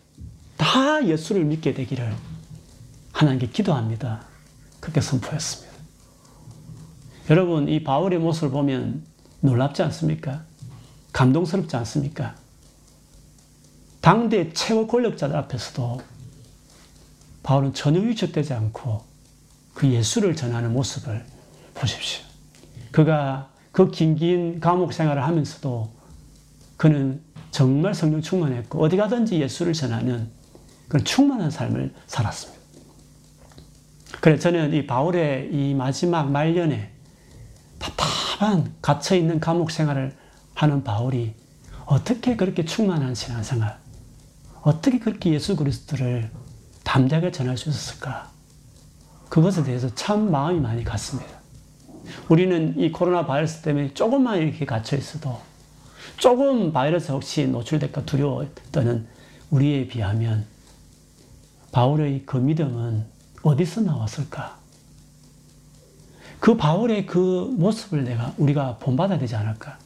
[0.57, 2.13] 다 예수를 믿게 되기를
[3.11, 4.25] 하나님께 기도합니다.
[4.79, 5.69] 그렇게 선포했습니다.
[7.29, 9.03] 여러분 이 바울의 모습을 보면
[9.41, 10.43] 놀랍지 않습니까?
[11.11, 12.35] 감동스럽지 않습니까?
[14.01, 16.01] 당대 최고 권력자들 앞에서도
[17.43, 19.03] 바울은 전혀 위축되지 않고
[19.73, 21.25] 그 예수를 전하는 모습을
[21.73, 22.23] 보십시오.
[22.91, 23.49] 그가
[23.79, 25.89] 그 긴 긴 감옥 생활을 하면서도
[26.75, 30.29] 그는 정말 성령 충만했고 어디 가든지 예수를 전하는
[30.89, 32.59] 그런 충만한 삶을 살았습니다.
[34.19, 36.91] 그래 저는 이 바울의 이 마지막 말년에
[37.79, 40.13] 답답한 갇혀 있는 감옥 생활을
[40.55, 41.33] 하는 바울이
[41.85, 43.79] 어떻게 그렇게 충만한 신앙생활,
[44.61, 46.29] 어떻게 그렇게 예수 그리스도를
[46.83, 48.29] 담대하게 전할 수 있었을까?
[49.29, 51.38] 그것에 대해서 참 마음이 많이 갔습니다.
[52.27, 55.39] 우리는 이 코로나 바이러스 때문에 조금만 이렇게 갇혀 있어도
[56.17, 59.07] 조금 바이러스 혹시 노출될까 두려워했던
[59.51, 60.45] 우리에 비하면
[61.71, 63.05] 바울의 그 믿음은
[63.43, 64.57] 어디서 나왔을까?
[66.39, 69.77] 그 바울의 그 모습을 내가 우리가 본받아야 되지 않을까?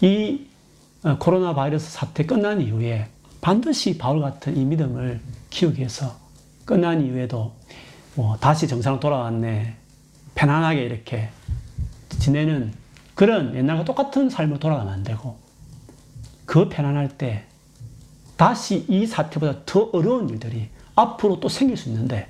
[0.00, 0.46] 이
[1.04, 3.08] 어, 코로나 바이러스 사태 끝난 이후에
[3.40, 6.16] 반드시 바울 같은 이 믿음을 키우기 위해서
[6.64, 7.54] 끝난 이후에도
[8.14, 9.76] 뭐 다시 정상으로 돌아왔네.
[10.34, 11.28] 편안하게 이렇게
[12.18, 12.72] 지내는
[13.14, 15.38] 그런 옛날과 똑같은 삶을 돌아가면 안 되고
[16.46, 17.44] 그 편안할 때
[18.36, 22.28] 다시 이 사태보다 더 어려운 일들이 앞으로 또 생길 수 있는데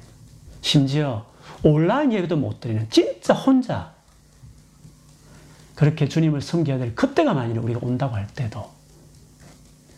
[0.60, 1.26] 심지어
[1.62, 3.94] 온라인 예배도 못 드리는 진짜 혼자
[5.74, 8.68] 그렇게 주님을 섬겨야 될 그때가 만일 우리가 온다고 할 때도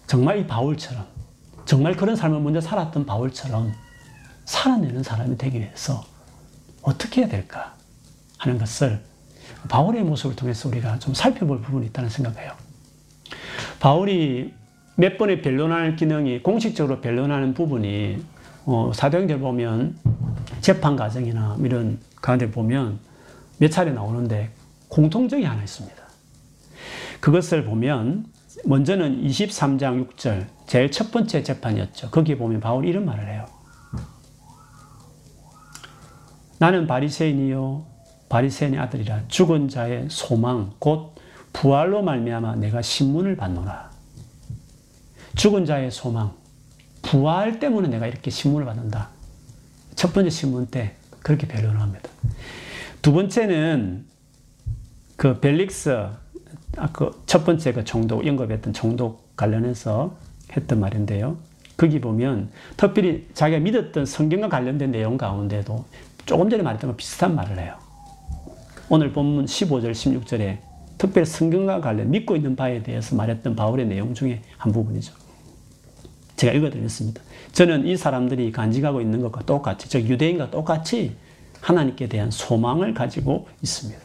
[0.07, 1.07] 정말 이 바울처럼
[1.65, 3.73] 정말 그런 삶을 먼저 살았던 바울처럼
[4.45, 6.05] 살아내는 사람이 되기 위해서
[6.83, 7.75] 어떻게 해야 될까
[8.39, 9.10] 하는 것을
[9.69, 12.53] 바울의 모습을 통해서 우리가 좀 살펴볼 부분이 있다는 생각해요.
[13.79, 14.53] 바울이
[14.97, 18.23] 몇 번의 변론할 기능이 공식적으로 변론하는 부분이
[18.67, 19.97] 어, 사도행전 보면
[20.61, 22.99] 재판 과정이나 이런 가운데 보면
[23.59, 24.51] 몇 차례 나오는데
[24.89, 25.97] 공통점이 하나 있습니다.
[27.21, 28.27] 그것을 보면
[28.65, 32.11] 먼저는 23장 6절 제일 첫 번째 재판이었죠.
[32.11, 33.47] 거기 보면 바울이 이런 말을 해요.
[36.59, 37.87] 나는 바리새인이요
[38.31, 41.15] 바리새인의 아들이라 죽은 자의 소망 곧
[41.53, 43.91] 부활로 말미암아 내가 신문을 받노라.
[45.37, 46.33] 죽은 자의 소망
[47.03, 49.09] 부활 때문에 내가 이렇게 신문을 받는다.
[49.97, 52.09] 첫 번째 신문 때 그렇게 변론을 합니다.
[53.03, 54.07] 두 번째는
[55.17, 56.07] 그 벨릭스
[56.77, 60.17] 아, 그첫 번째 그 정독 연급했던 정독 관련해서
[60.57, 61.37] 했던 말인데요.
[61.77, 65.85] 거기 보면 특별히 자기가 믿었던 성경과 관련된 내용 가운데도
[66.27, 67.80] 조금 전에 말했던 거 비슷한 말을 해요.
[68.93, 70.59] 오늘 본문 15절, 16절에
[70.99, 75.15] 특별히 성경과 관련 믿고 있는 바에 대해서 말했던 바울의 내용 중에 한 부분이죠.
[76.35, 77.23] 제가 읽어드렸습니다.
[77.53, 81.17] 저는 이 사람들이 간직하고 있는 것과 똑같이, 즉 유대인과 똑같이
[81.61, 84.01] 하나님께 대한 소망을 가지고 있습니다.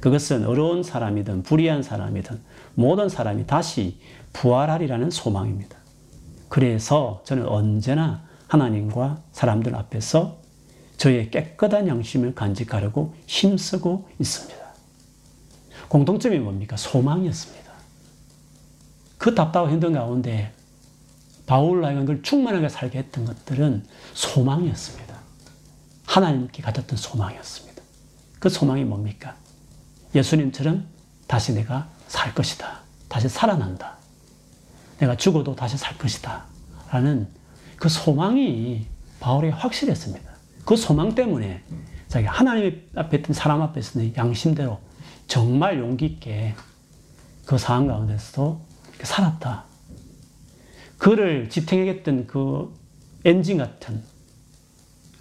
[0.00, 2.40] 그것은 어려운 사람이든 불의한 사람이든
[2.74, 4.00] 모든 사람이 다시
[4.32, 5.78] 부활하리라는 소망입니다.
[6.48, 10.43] 그래서 저는 언제나 하나님과 사람들 앞에서
[10.96, 14.64] 저의 깨끗한 양심을 간직하려고 힘쓰고 있습니다.
[15.88, 16.76] 공통점이 뭡니까?
[16.76, 17.72] 소망이었습니다.
[19.18, 20.52] 그 답답한 힘든 가운데
[21.46, 25.14] 바울로 하여금 그걸 충만하게 살게 했던 것들은 소망이었습니다.
[26.06, 27.82] 하나님께 가졌던 소망이었습니다.
[28.38, 29.36] 그 소망이 뭡니까?
[30.14, 30.86] 예수님처럼
[31.26, 32.80] 다시 내가 살 것이다.
[33.08, 33.96] 다시 살아난다.
[34.98, 36.44] 내가 죽어도 다시 살 것이다.
[36.90, 37.28] 라는
[37.76, 38.86] 그 소망이
[39.20, 40.33] 바울에 확실했습니다.
[40.64, 41.62] 그 소망 때문에
[42.08, 44.78] 자기 하나님 앞에 있던 사람 앞에서는 양심대로
[45.26, 46.54] 정말 용기 있게
[47.44, 48.60] 그 상황 가운데서도
[49.02, 49.64] 살았다.
[50.98, 52.74] 그를 지탱하겠던 그
[53.24, 54.02] 엔진 같은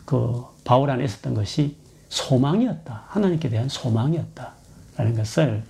[0.06, 1.76] 그 바울 안에 있었던 것이
[2.10, 3.06] 소망이었다.
[3.08, 4.54] 하나님께 대한 소망이었다.
[4.96, 5.64] 라는 것을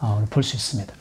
[0.00, 0.94] 어, 볼수 있습니다.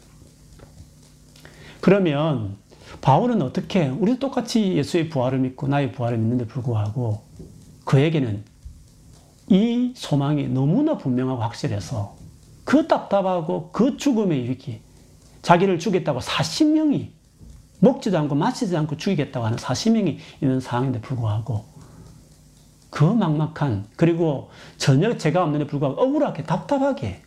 [1.79, 2.57] 그러면
[3.01, 7.23] 바울은 어떻게 우리도 똑같이 예수의 부활을 믿고 나의 부활을 믿는데 불구하고
[7.87, 8.43] 그에게는
[9.47, 12.17] 이 소망이 너무나 분명하고 확실해서
[12.65, 14.81] 그 답답하고 그 죽음에 이르기
[15.41, 17.11] 자기를 죽겠다고 40명이
[17.79, 21.63] 먹지도 않고 마시지도 않고 죽이겠다고 하는 40명이 있는 상황인데 불구하고
[22.89, 27.21] 그 막막한 그리고 전혀 죄가 없는데 불구하고 억울하게 답답하게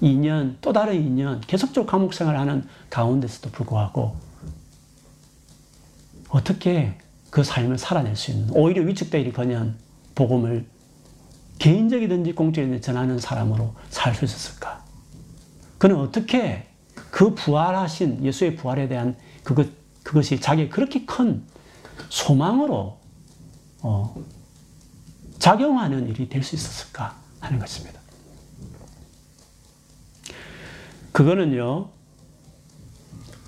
[0.00, 4.16] 2년 또 다른 2년 계속적으로 감옥 생활하는 가운데서도 불구하고
[6.28, 6.98] 어떻게
[7.30, 9.83] 그 삶을 살아낼 수 있는 오히려 위축되기커녕
[10.14, 10.66] 복음을
[11.58, 14.84] 개인적이든지 공적이든지 전하는 사람으로 살 수 있었을까?
[15.78, 16.68] 그는 어떻게
[17.10, 19.68] 그 부활하신 예수의 부활에 대한 그것,
[20.02, 21.44] 그것이 자기의 그렇게 큰
[22.08, 22.98] 소망으로
[23.82, 24.16] 어,
[25.38, 28.00] 작용하는 일이 될 수 있었을까 하는 것입니다.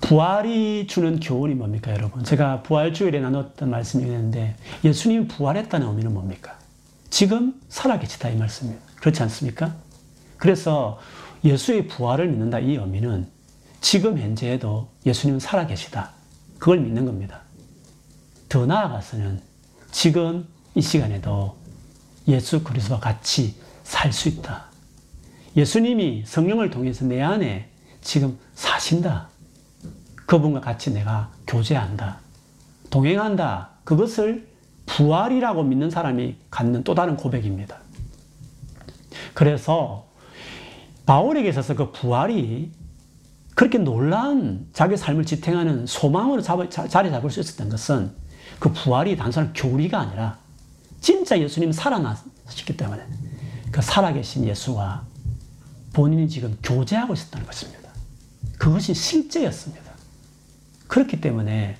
[0.01, 2.23] 부활이 주는 교훈이 뭡니까, 여러분?
[2.23, 6.57] 제가 부활주일에 나눴던 말씀이 있는데, 예수님이 부활했다는 의미는 뭡니까?
[7.09, 8.77] 지금 살아계시다, 이 말씀이에요.
[8.97, 9.75] 그렇지 않습니까?
[10.37, 10.99] 그래서
[11.43, 13.27] 예수의 부활을 믿는다, 이 의미는
[13.81, 16.11] 지금 현재에도 예수님은 살아계시다.
[16.59, 17.41] 그걸 믿는 겁니다.
[18.49, 19.41] 더 나아가서는
[19.91, 21.57] 지금 이 시간에도
[22.27, 24.65] 예수 그리스도와 같이 살 수 있다.
[25.55, 27.69] 예수님이 성령을 통해서 내 안에
[28.01, 29.29] 지금 사신다.
[30.27, 32.19] 그분과 같이 내가 교제한다.
[32.91, 33.69] 동행한다.
[33.83, 34.47] 그것을
[34.85, 37.77] 부활이라고 믿는 사람이 갖는 또 다른 고백입니다.
[39.33, 40.05] 그래서
[41.05, 42.71] 바울에게 있어서 그 부활이
[43.55, 48.11] 그렇게 놀라운 자기 삶을 지탱하는 소망으로 잡, 자리 잡을 수 있었던 것은
[48.59, 50.37] 그 부활이 단순한 교리가 아니라
[50.99, 53.03] 진짜 예수님 살아나셨기 때문에
[53.71, 55.03] 그 살아계신 예수와
[55.93, 57.89] 본인이 지금 교제하고 있었다는 것입니다.
[58.57, 59.86] 그것이 실제였습니다.
[60.87, 61.77] 그렇기 때문에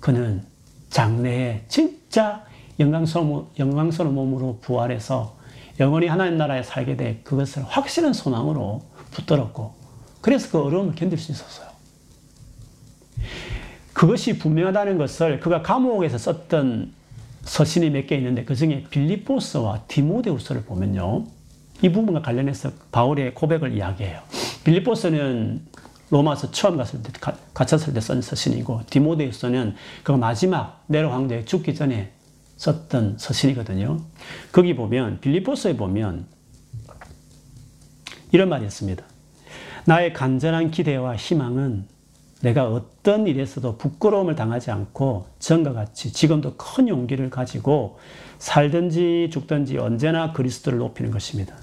[0.00, 0.42] 그는
[0.90, 2.44] 장래에 진짜
[2.78, 5.36] 영광스러운, 영광스러운 몸으로 부활해서
[5.80, 9.74] 영원히 하나님 나라에 살게 돼 그것을 확실한 소망으로 붙들었고
[10.20, 11.66] 그래서 그 어려움을 견딜 수 있었어요.
[13.92, 16.92] 그것이 분명하다는 것을 그가 감옥에서 썼던
[17.44, 21.24] 서신이 몇 개 있는데 그 중에 빌리포스와 디모데우스를 보면요.
[21.82, 24.20] 이 부분과 관련해서 바울의 고백을 이야기해요.
[24.64, 25.62] 빌리포스는
[26.10, 27.10] 로마서 처음 갔을 때,
[27.54, 32.12] 갇혔을 때 쓴 서신이고, 디모데우스는 그 마지막 네로 황제 죽기 전에
[32.56, 34.00] 썼던 서신이거든요.
[34.52, 36.26] 거기 보면, 빌리포스에 보면,
[38.32, 39.04] 이런 말이 있습니다.
[39.84, 41.86] 나의 간절한 기대와 희망은
[42.42, 47.98] 내가 어떤 일에서도 부끄러움을 당하지 않고 전과 같이 지금도 큰 용기를 가지고
[48.38, 51.56] 살든지 죽든지 언제나 그리스도를 높이는 것입니다.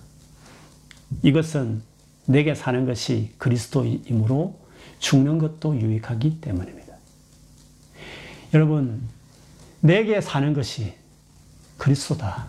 [1.21, 1.83] 이것은
[2.25, 4.59] 내게 사는 것이 그리스도이므로
[4.99, 6.93] 죽는 것도 유익하기 때문입니다.
[8.53, 9.01] 여러분,
[9.81, 10.93] 내게 사는 것이
[11.77, 12.47] 그리스도다.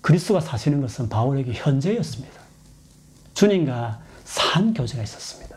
[0.00, 2.40] 그리스도가 사시는 것은 바울에게 현재였습니다.
[3.34, 5.56] 주님과 산 교제가 있었습니다.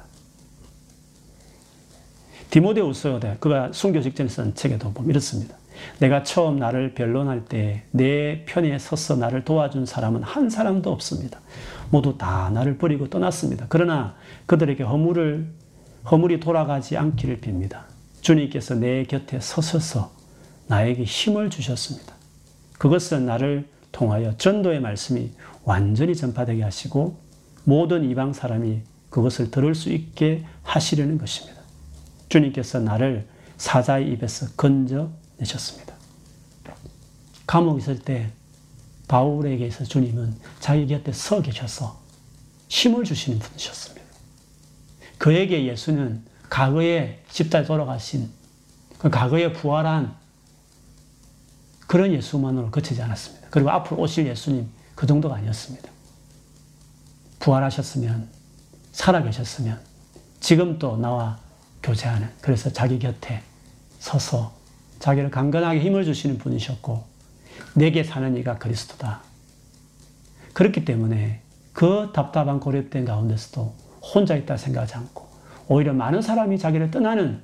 [2.51, 5.55] 디모데우스에 그가 순교 직전에 쓴 책에도 보면 이렇습니다.
[5.99, 11.39] 내가 처음 나를 변론할 때 내 편에 서서 나를 도와준 사람은 한 사람도 없습니다.
[11.91, 13.67] 모두 다 나를 버리고 떠났습니다.
[13.69, 14.15] 그러나
[14.47, 15.47] 그들에게 허물을
[16.09, 17.83] 허물이 돌아가지 않기를 빕니다.
[18.21, 20.11] 주님께서 내 곁에 서셔서
[20.67, 22.13] 나에게 힘을 주셨습니다.
[22.79, 25.31] 그것은 나를 통하여 전도의 말씀이
[25.63, 27.17] 완전히 전파되게 하시고
[27.65, 31.61] 모든 이방 사람이 그것을 들을 수 있게 하시려는 것입니다.
[32.29, 33.27] 주님께서 나를
[33.57, 35.93] 사자의 입에서 건져내셨습니다.
[37.45, 38.31] 감옥에 있을 때
[39.11, 41.99] 바울에게서 주님은 자기 곁에 서 계셔서
[42.69, 44.01] 힘을 주시는 분이셨습니다.
[45.17, 48.29] 그에게 예수는 과거에 십자에 돌아가신
[48.99, 50.15] 그 과거에 부활한
[51.87, 53.49] 그런 예수만으로 그치지 않았습니다.
[53.49, 55.89] 그리고 앞으로 오실 예수님 그 정도가 아니었습니다.
[57.39, 58.29] 부활하셨으면
[58.93, 59.81] 살아계셨으면
[60.39, 61.37] 지금 또 나와
[61.83, 63.43] 교제하는 그래서 자기 곁에
[63.99, 64.53] 서서
[64.99, 67.10] 자기를 강건하게 힘을 주시는 분이셨고
[67.73, 69.21] 내게 사는 이가 그리스도다.
[70.53, 71.41] 그렇기 때문에
[71.73, 75.27] 그 답답한 고립된 가운데서도 혼자 있다 생각하지 않고
[75.67, 77.41] 오히려 많은 사람이 자기를 떠나는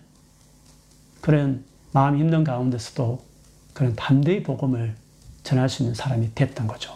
[1.22, 3.26] 그런 마음 힘든 가운데서도
[3.74, 4.96] 그런 담대히 복음을
[5.44, 6.96] 전할 수 있는 사람이 됐던 거죠.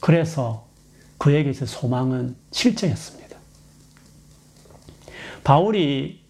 [0.00, 0.66] 그래서
[1.18, 3.36] 그에게 있 소망은 실제였습니다.
[5.44, 6.24] 바울이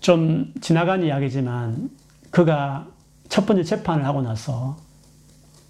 [0.00, 1.90] 좀 지나간 이야기지만
[2.30, 2.88] 그가
[3.28, 4.76] 첫 번째 재판을 하고 나서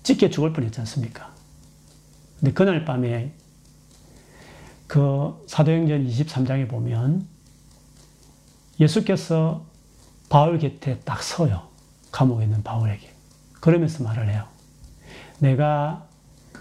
[0.06, 1.34] 찢겨 죽을 뻔했지 않습니까?
[2.38, 3.32] 근데 그날 밤에
[4.86, 7.26] 그 사도행전 23장에 보면
[8.78, 9.64] 예수께서
[10.28, 11.66] 바울 곁에 딱 서요.
[12.12, 13.12] 감옥에 있는 바울에게.
[13.58, 14.46] 그러면서 말을 해요.
[15.40, 16.06] 내가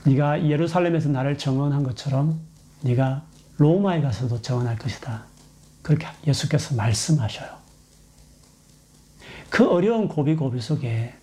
[0.07, 2.39] 네가 예루살렘에서 나를 정언한 것처럼
[2.81, 3.27] 네가
[3.57, 5.23] 로마에 가서도 정언할 것이다.
[5.83, 7.47] 그렇게 예수께서 말씀하셔요.
[9.51, 11.13] 그 어려운 고비 고비 속에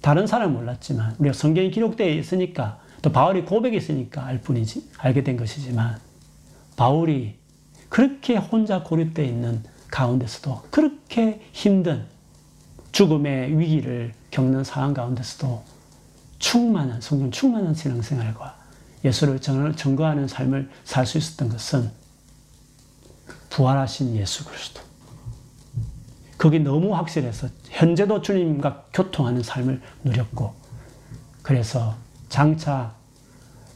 [0.00, 5.36] 다른 사람은 몰랐지만 우리가 성경이 기록되어 있으니까 또 바울이 고백이 있으니까 알 뿐이지 알게 된
[5.36, 5.98] 것이지만
[6.76, 7.36] 바울이
[7.88, 12.06] 그렇게 혼자 고립되어 있는 가운데서도 그렇게 힘든
[12.92, 15.62] 죽음의 위기를 겪는 상황 가운데서도
[16.38, 18.58] 충만한 성경 충만한 신앙생활과
[19.04, 21.90] 예수를 증거하는 삶을 살 수 있었던 것은
[23.50, 24.80] 부활하신 예수 그리스도
[26.40, 30.54] 그게 너무 확실해서 현재도 주님과 교통하는 삶을 누렸고
[31.42, 31.94] 그래서
[32.30, 32.94] 장차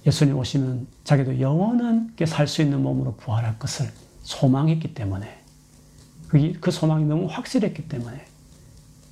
[0.07, 3.91] 예수님 오시면 자기도 영원하게 살 수 있는 몸으로 부활할 것을
[4.23, 5.43] 소망했기 때문에
[6.63, 8.25] 그 소망이 너무 확실했기 때문에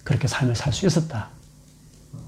[0.03, 1.29] 그렇게 삶을 살 수 있었다.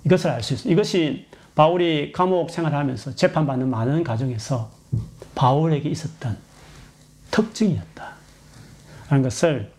[0.05, 0.69] 이것을 알 수 있어.
[0.69, 4.71] 이것이 바울이 감옥 생활하면서 재판받는 많은 가정에서
[5.35, 6.37] 바울에게 있었던
[7.31, 8.13] 특징이었다.
[9.09, 9.74] 라는 것을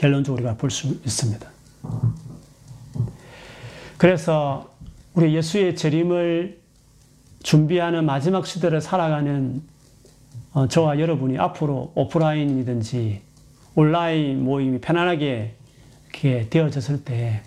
[0.00, 1.46] 결론적으로 우리가 볼 수 있습니다.
[3.98, 4.70] 그래서
[5.12, 6.58] 우리 예수의 재림을
[7.42, 9.62] 준비하는 마지막 시대를 살아가는
[10.52, 13.20] 어, 저와 여러분이 앞으로 오프라인이든지
[13.74, 15.54] 온라인 모임이 편안하게
[16.08, 17.42] 이렇게 되어졌을 때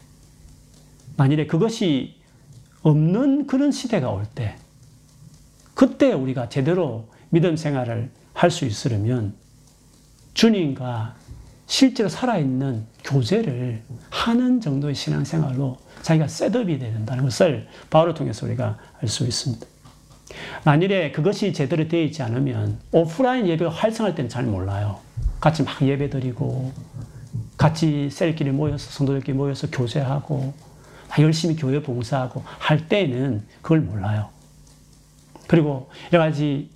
[1.18, 2.16] 만일에 그것이
[2.84, 4.56] 없는 그런 시대가 올 때,
[5.74, 9.34] 그때 우리가 제대로 믿음 생활을 할 수 있으려면
[10.34, 11.16] 주님과
[11.74, 19.10] 실제로 살아있는 교제를 하는 정도의 신앙생활로 자기가 set up이 된다는 것을 바울을 통해서 우리가 알
[19.10, 19.66] 수 있습니다.
[20.66, 25.00] 만일에 그것이 제대로 되어 있지 않으면 오프라인 예배가 활성할 때는 잘 몰라요.
[25.40, 26.72] 같이 막 예배 드리고,
[27.58, 30.54] 같이 셀끼리 모여서, 성도들끼리 모여서 교제하고,
[31.18, 34.30] 열심히 교회 봉사하고 할 때는 그걸 몰라요.
[35.48, 36.70] 그리고 여러 가지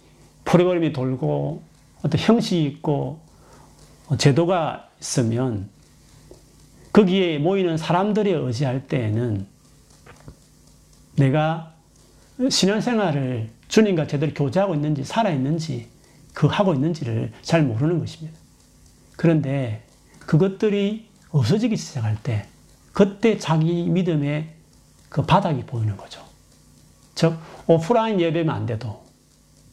[0.43, 1.61] 프로그램이 돌고
[2.01, 3.19] 어떤 형식이 있고
[4.17, 5.69] 제도가 있으면
[6.93, 9.45] 거기에 모이는 사람들이 의지할 때에는
[11.15, 11.73] 내가
[12.49, 15.89] 신앙생활을 주님과 제대로 교제하고 있는지 살아있는지
[16.33, 18.37] 그 하고 있는지를 잘 모르는 것입니다.
[19.15, 19.83] 그런데
[20.19, 22.45] 그것들이 없어지기 시작할 때
[22.93, 24.49] 그때 자기 믿음의
[25.09, 26.21] 그 바닥이 보이는 거죠.
[27.15, 29.03] 즉, 오프라인 예배면 안 돼도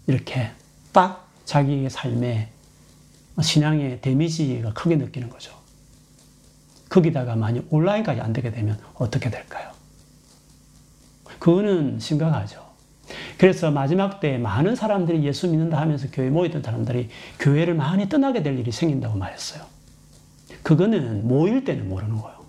[0.06, 0.50] 이렇게
[0.92, 2.50] 딱 자기의 삶에
[3.40, 5.52] 신앙의 데미지가 크게 느끼는 거죠.
[6.88, 9.72] 거기다가 만약 온라인까지 안 되게 되면 어떻게 될까요?
[11.38, 12.64] 그거는 심각하죠.
[13.36, 17.10] 그래서 마지막 때 많은 사람들이 예수 믿는다 하면서 교회 모이던 사람들이
[17.40, 19.64] 교회를 많이 떠나게 될 일이 생긴다고 말했어요.
[20.62, 22.44] 그거는 모일 때는 모르는 거예요.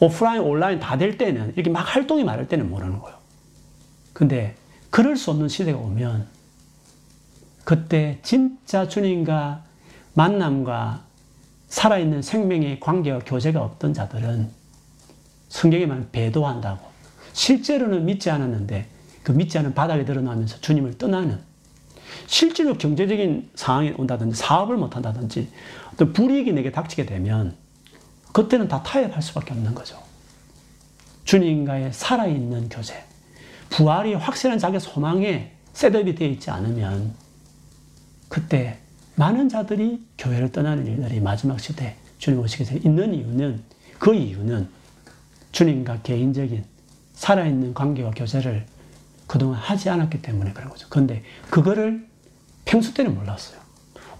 [0.00, 3.16] 오프라인, 온라인 다 될 때는, 이렇게 막 활동이 많을 때는 모르는 거예요.
[4.12, 4.54] 근데,
[4.90, 6.26] 그럴 수 없는 시대가 오면,
[7.64, 9.64] 그때 진짜 주님과
[10.18, 11.04] 만남과
[11.68, 14.50] 살아있는 생명의 관계와 교제가 없던 자들은
[15.48, 16.84] 성경에 만 배도한다고.
[17.32, 18.88] 실제로는 믿지 않았는데,
[19.22, 21.38] 그 믿지 않은 바닥에 드러나면서 주님을 떠나는
[22.26, 25.52] 실제로 경제적인 상황이 온다든지 사업을 못한다든지
[25.92, 27.54] 어떤 불이익이 내게 닥치게 되면
[28.32, 30.02] 그때는 다 타협할 수밖에 없는 거죠.
[31.26, 33.04] 주님과의 살아있는 교제,
[33.70, 37.14] 부활이 확실한 자기 소망에 셋업이 되어 있지 않으면
[38.28, 38.80] 그때
[39.18, 43.62] 많은 자들이 교회를 떠나는 일들이 마지막 시대 주님 오시게 되 있는 이유는
[43.98, 44.68] 그 이유는
[45.50, 46.64] 주님과 개인적인
[47.14, 48.64] 살아있는 관계와 교제를
[49.26, 50.86] 그동안 하지 않았기 때문에 그런 거죠.
[50.88, 52.06] 그런데 그거를
[52.64, 53.58] 평소 때는 몰랐어요.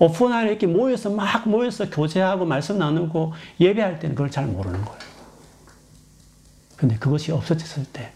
[0.01, 5.01] 오픈하에 이렇게 모여서 막 모여서 교제하고 말씀 나누고 예배할 때는 그걸 잘 모르는 거예요.
[6.77, 8.13] 근데 그것이 없어졌을 때,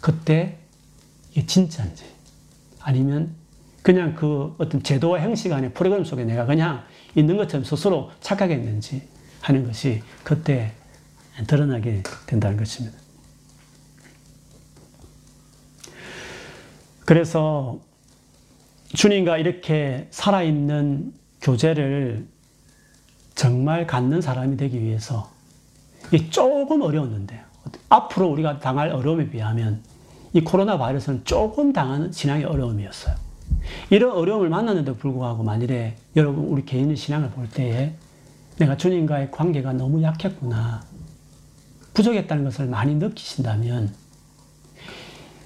[0.00, 0.58] 그때
[1.30, 2.04] 이게 진짜인지,
[2.80, 3.39] 아니면
[3.82, 9.02] 그냥 그 어떤 제도와 형식 안에 프로그램 속에 내가 그냥 있는 것처럼 스스로 착각했는지
[9.40, 10.72] 하는 것이 그때
[11.46, 12.98] 드러나게 된다는 것입니다.
[17.06, 17.80] 그래서
[18.94, 22.26] 주님과 이렇게 살아있는 교제를
[23.34, 25.30] 정말 갖는 사람이 되기 위해서
[26.30, 27.40] 조금 어려웠는데
[27.88, 29.82] 앞으로 우리가 당할 어려움에 비하면
[30.32, 33.29] 이 코로나 바이러스는 조금 당하는 신앙의 어려움이었어요.
[33.90, 37.94] 이런 어려움을 만났는데 불구하고 만일에 여러분 우리 개인의 신앙을 볼 때에
[38.58, 40.82] 내가 주님과의 관계가 너무 약했구나.
[41.94, 43.92] 부족했다는 것을 많이 느끼신다면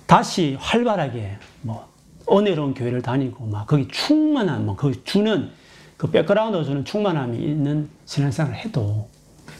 [0.06, 1.88] 다시 활발하게 뭐
[2.30, 5.50] 은혜로운 교회를 다니고 막 거기 충만한 뭐 거기 주는
[5.96, 9.08] 그 background 주는 충만함이 있는 신앙생활을 해도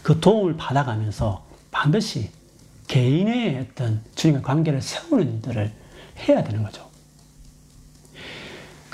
[0.03, 2.31] 그 도움을 받아가면서 반드시
[2.87, 5.73] 개인의 어떤 주님과 관계를 세우는 일들을
[6.29, 6.94] 해야 되는 거죠.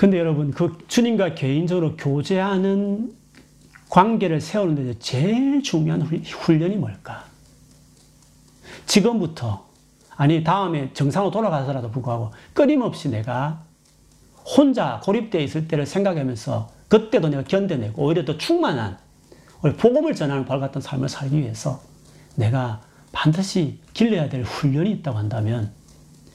[0.01, 3.13] 근데 여러분, 그 주님과 개인적으로 교제하는
[3.87, 7.25] 관계를 세우는 데 제일 중요한 훈련이 뭘까?
[8.87, 9.67] 지금부터
[10.15, 13.61] 아니 다음에 정상으로 돌아가서라도 불구하고 끊임없이 내가
[14.43, 18.97] 혼자 고립되어 있을 때를 생각하면서 그때도 내가 견뎌내고 오히려 더 충만한
[19.77, 21.79] 복음을 전하는 발 같은 삶을 살기 위해서
[22.33, 22.81] 내가
[23.11, 25.71] 반드시 길러야 될 훈련이 있다고 한다면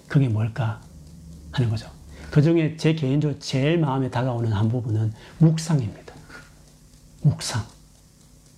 [0.07, 0.81] 그게 뭘까
[1.51, 1.96] 하는 거죠.
[2.37, 6.13] 그 중에 제 개인적으로 제일 마음에 다가오는 한 부분은 묵상입니다.
[7.23, 7.63] 묵상.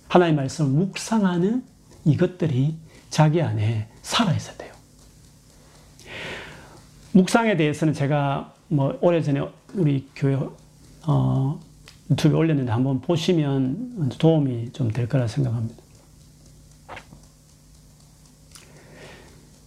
[0.09, 1.63] 하나님 말씀을 묵상하는
[2.03, 2.75] 이것들이
[3.09, 4.73] 자기 안에 살아있어야 돼요.
[7.13, 10.37] 묵상에 대해서는 제가 뭐 오래전에 우리 교회
[11.07, 11.57] 어
[12.11, 15.81] 유튜브에 올렸는데 한번 보시면 도움이 좀 될 거라 생각합니다.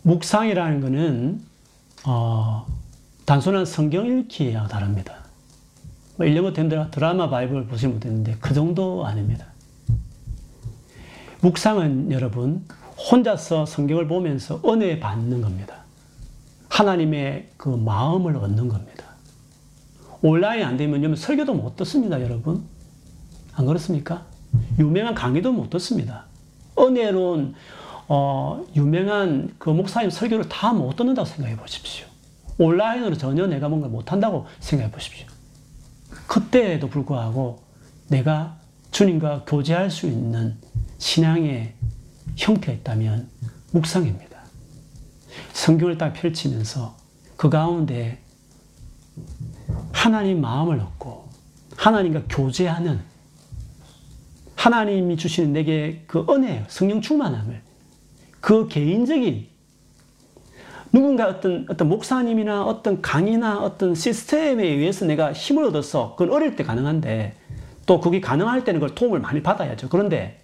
[0.02, 1.40] 묵상이라는 것은
[2.04, 2.66] 어,
[3.24, 5.14] 단순한 성경 읽기와 다릅니다.
[6.16, 9.46] 뭐 1년 된 드라마 바이블 보시면 되는데 그 정도 아닙니다.
[11.40, 12.64] 묵상은 여러분
[13.10, 15.76] 혼자서 성경을 보면서 은혜 받는 겁니다.
[16.68, 19.04] 하나님의 그 마음을 얻는 겁니다.
[20.22, 22.62] 온라인 안 되면 설교도 못 듣습니다, 여러분.
[23.54, 24.24] 안 그렇습니까?
[24.78, 26.26] 유명한 강의도 못 듣습니다.
[26.78, 27.54] 은혜로운
[28.08, 32.11] 어, 유명한 그 목사님 설교를 다 못 듣는다고 생각해 보십시오.
[32.62, 35.26] 온라인으로 전혀 내가 뭔가 못한다고 생각해 보십시오.
[36.26, 37.62] 그때에도 불구하고
[38.08, 38.58] 내가
[38.90, 40.56] 주님과 교제할 수 있는
[40.98, 41.74] 신앙의
[42.36, 43.28] 형태가 있다면
[43.72, 44.38] 묵상입니다.
[45.52, 46.96] 성경을 딱 펼치면서
[47.36, 48.20] 그 가운데
[49.92, 51.28] 하나님 마음을 얻고
[51.76, 53.00] 하나님과 교제하는
[54.54, 57.62] 하나님이 주시는 내게 그 은혜, 성령 충만함을
[58.40, 59.51] 그 개인적인
[60.92, 66.64] 누군가 어떤 어떤 목사님이나 어떤 강의나 어떤 시스템에 의해서 내가 힘을 얻어서 그건 어릴 때
[66.64, 67.34] 가능한데
[67.86, 69.88] 또 그게 가능할 때는 그걸 도움을 많이 받아야죠.
[69.88, 70.42] 그런데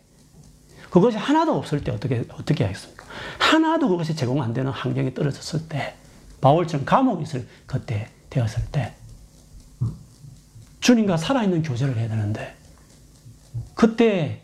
[0.90, 3.04] 그것이 하나도 없을 때 어떻게 어떻게 하겠습니까?
[3.38, 5.94] 하나도 그것이 제공 안 되는 환경에 떨어졌을 때
[6.40, 8.94] 바울처럼 감옥에 있을 그때 되었을 때
[10.80, 12.54] 주님과 살아있는 교제를 해야 되는데
[13.74, 14.40] 그때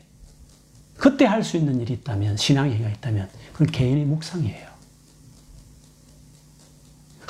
[0.99, 4.74] 그때 할 수 있는 일이 있다면 신앙행위가 있다면 그건 개인의 묵상이에요.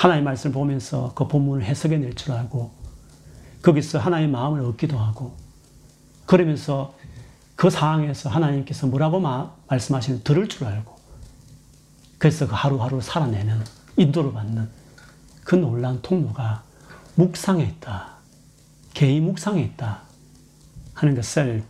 [0.05, 2.71] 하나님의 말씀을 보면서 그 본문을 해석해 낼 줄 알고
[3.63, 5.35] 거기서 하나님의 마음을 얻기도 하고
[6.27, 6.95] 그러면서
[7.57, 9.19] 그 상황에서 하나님께서 뭐라고
[9.69, 10.95] 말씀하시는 들을 줄 알고
[12.19, 13.65] 그래서 그 하루하루 살아내는
[13.97, 14.69] 인도를 받는
[15.43, 16.63] 그 놀라운 통로가
[17.15, 18.15] 묵상에 있다.
[18.93, 20.03] 개인 묵상에 있다.
[20.93, 21.65] 하는 것을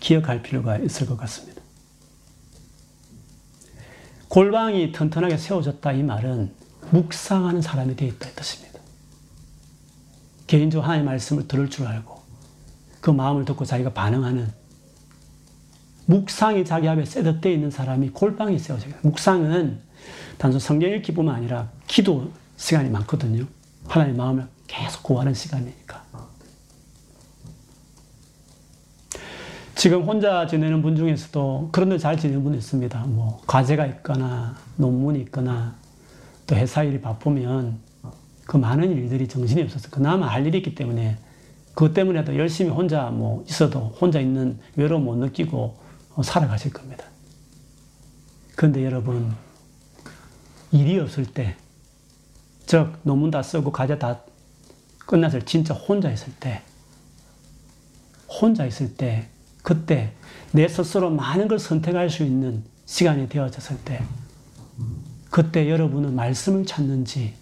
[0.00, 1.62] 기억할 필요가 있을 것 같습니다.
[4.28, 6.57] 골방이 튼튼하게 세워졌다 이 말은
[6.90, 8.78] 묵상하는 사람이 되어 있다 이 뜻입니다.
[10.46, 12.18] 개인적으로 하나님의 말씀을 들을 줄 알고
[13.00, 14.52] 그 마음을 듣고 자기가 반응하는
[16.06, 18.94] 묵상이 자기 앞에 셋업되어 있는 사람이 골방이 세워져요.
[19.02, 19.80] 묵상은
[20.38, 23.46] 단순 성경 읽기뿐만 아니라 기도 시간이 많거든요.
[23.86, 26.02] 하나님의 마음을 계속 구하는 시간이니까.
[29.74, 33.00] 지금 혼자 지내는 분 중에서도 그런 데 잘 지내는 분이 있습니다.
[33.04, 35.76] 뭐 과제가 있거나 논문이 있거나
[36.48, 37.78] 또 회사 일이 바쁘면
[38.46, 41.18] 그 많은 일들이 정신이 없어서 그나마 할 일이 있기 때문에
[41.74, 45.78] 그것 때문에도 열심히 혼자 뭐 있어도 혼자 있는 외로움 못 느끼고
[46.24, 47.04] 살아가실 겁니다.
[48.56, 49.32] 그런데 여러분
[50.72, 51.54] 일이 없을 때,
[52.66, 54.22] 즉 논문 다 쓰고 과제 다
[55.06, 56.62] 끝났을 진짜 혼자 있을 때,
[58.26, 59.28] 혼자 있을 때
[59.62, 60.14] 그때
[60.52, 64.02] 내 스스로 많은 걸 선택할 수 있는 시간이 되어졌을 때,
[65.30, 67.34] 그때 여러분은 말씀을 찾는지,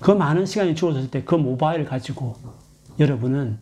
[0.00, 2.36] 그 많은 시간이 주어졌을 때 그 모바일을 가지고
[2.98, 3.58] 여러분은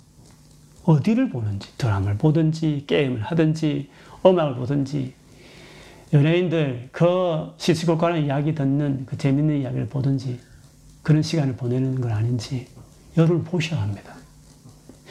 [0.84, 3.90] 어디를 보는지, 드라마를 보든지, 게임을 하든지,
[4.26, 5.14] 음악을 보든지,
[6.12, 10.40] 연예인들 그 시시콜콜한 이야기 듣는 그 재밌는 이야기를 보든지,
[11.02, 12.66] 그런 시간을 보내는 건 아닌지,
[13.16, 14.14] 여러분 보셔야 합니다.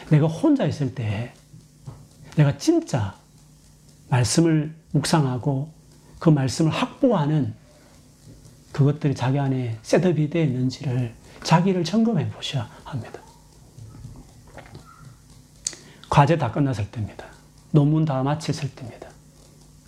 [0.10, 1.34] 내가 혼자 있을 때
[2.36, 3.16] 내가 진짜
[4.10, 5.72] 말씀을 묵상하고
[6.20, 7.54] 그 말씀을 확보하는
[8.72, 11.14] 그것들이 자기 안에 셋업이 되어 있는지를
[11.44, 13.20] 자기를 점검해 보셔야 합니다.
[16.10, 17.26] 과제 다 끝났을 때입니다.
[17.72, 19.10] 논문 다 마쳤을 때입니다.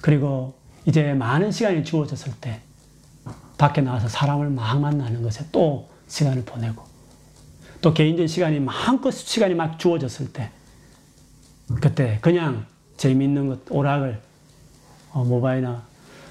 [0.01, 0.53] 그리고
[0.85, 2.61] 이제 많은 시간이 주어졌을 때
[3.57, 6.83] 밖에 나가서 사람을 막 만나는 것에 또 시간을 보내고
[7.81, 10.51] 또 개인적인 시간이 마음껏 시간이 막 주어졌을 때
[11.81, 12.65] 그때 그냥
[12.97, 14.21] 재미있는 것, 오락을
[15.11, 15.85] 어, 모바일이나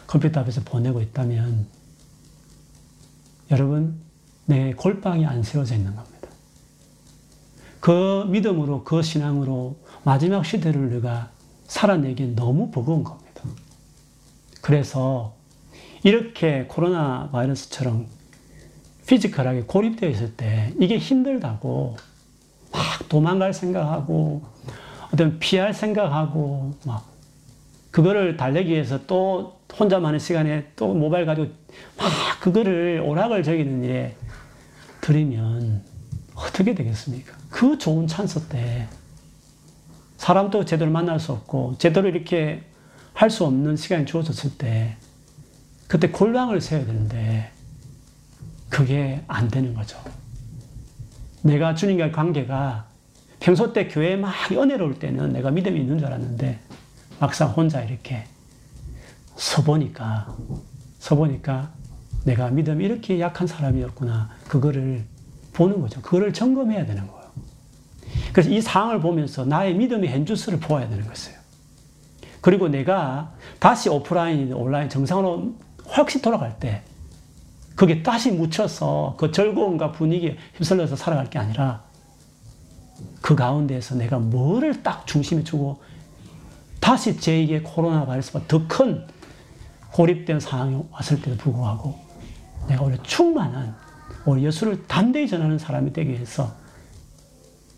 [0.07, 1.66] 컴퓨터 앞에서 보내고 있다면
[3.53, 4.00] 여러분
[4.46, 6.28] 내 골방이 안 세워져 있는 겁니다.
[7.80, 11.30] 그 믿음으로 그 신앙으로 마지막 시대를 내가
[11.66, 13.42] 살아내기 너무 버거운 겁니다.
[14.62, 15.34] 그래서
[16.03, 18.07] 이렇게 코로나 바이러스처럼
[19.07, 21.96] 피지컬하게 고립되어 있을 때 이게 힘들다고
[22.72, 24.42] 막 도망갈 생각하고
[25.12, 27.07] 어떤 피할 생각하고 막
[27.90, 31.48] 그거를 달래기 위해서 또 혼자만의 시간에 또 모바일 가지고
[31.96, 32.10] 막
[32.40, 34.16] 그거를 오락을 저기는 일에
[35.00, 35.82] 들이면
[36.34, 37.36] 어떻게 되겠습니까?
[37.50, 38.88] 그 좋은 찬스 때
[40.16, 42.62] 사람도 제대로 만날 수 없고 제대로 이렇게
[43.14, 44.96] 할 수 없는 시간이 주어졌을 때
[45.86, 47.50] 그때 골방을 세워야 되는데
[48.70, 49.98] 그게 안 되는 거죠.
[51.42, 52.86] 내가 주님과의 관계가
[53.40, 56.58] 평소 때 교회 막 은혜로울 때는 내가 믿음이 있는 줄 알았는데
[57.18, 58.24] 막상 혼자 이렇게
[59.36, 60.36] 서보니까
[60.98, 61.70] 서보니까
[62.24, 64.30] 내가 믿음이 이렇게 약한 사람이었구나.
[64.48, 65.04] 그거를
[65.52, 66.00] 보는 거죠.
[66.00, 67.22] 그거를 점검해야 되는 거예요.
[68.32, 71.38] 그래서 이 상황을 보면서 나의 믿음의 현주소를 보아야 되는 것이에요.
[72.40, 75.54] 그리고 내가 다시 오프라인, 온라인 정상으로
[75.96, 76.82] 혹시 돌아갈 때
[77.74, 81.82] 그게 다시 묻혀서 그 즐거움과 분위기에 휩쓸려서 살아갈 게 아니라
[83.20, 85.80] 그 가운데에서 내가 뭐를 딱 중심에 두고
[86.80, 89.06] 다시 제2의 코로나 바이러스가 더큰
[89.93, 91.99] 고립된 상황이 왔을 때도 불구하고
[92.68, 93.74] 내가 오히려 충만한
[94.24, 96.55] 오히려 예수를 담대히 전하는 사람이 되기 위해서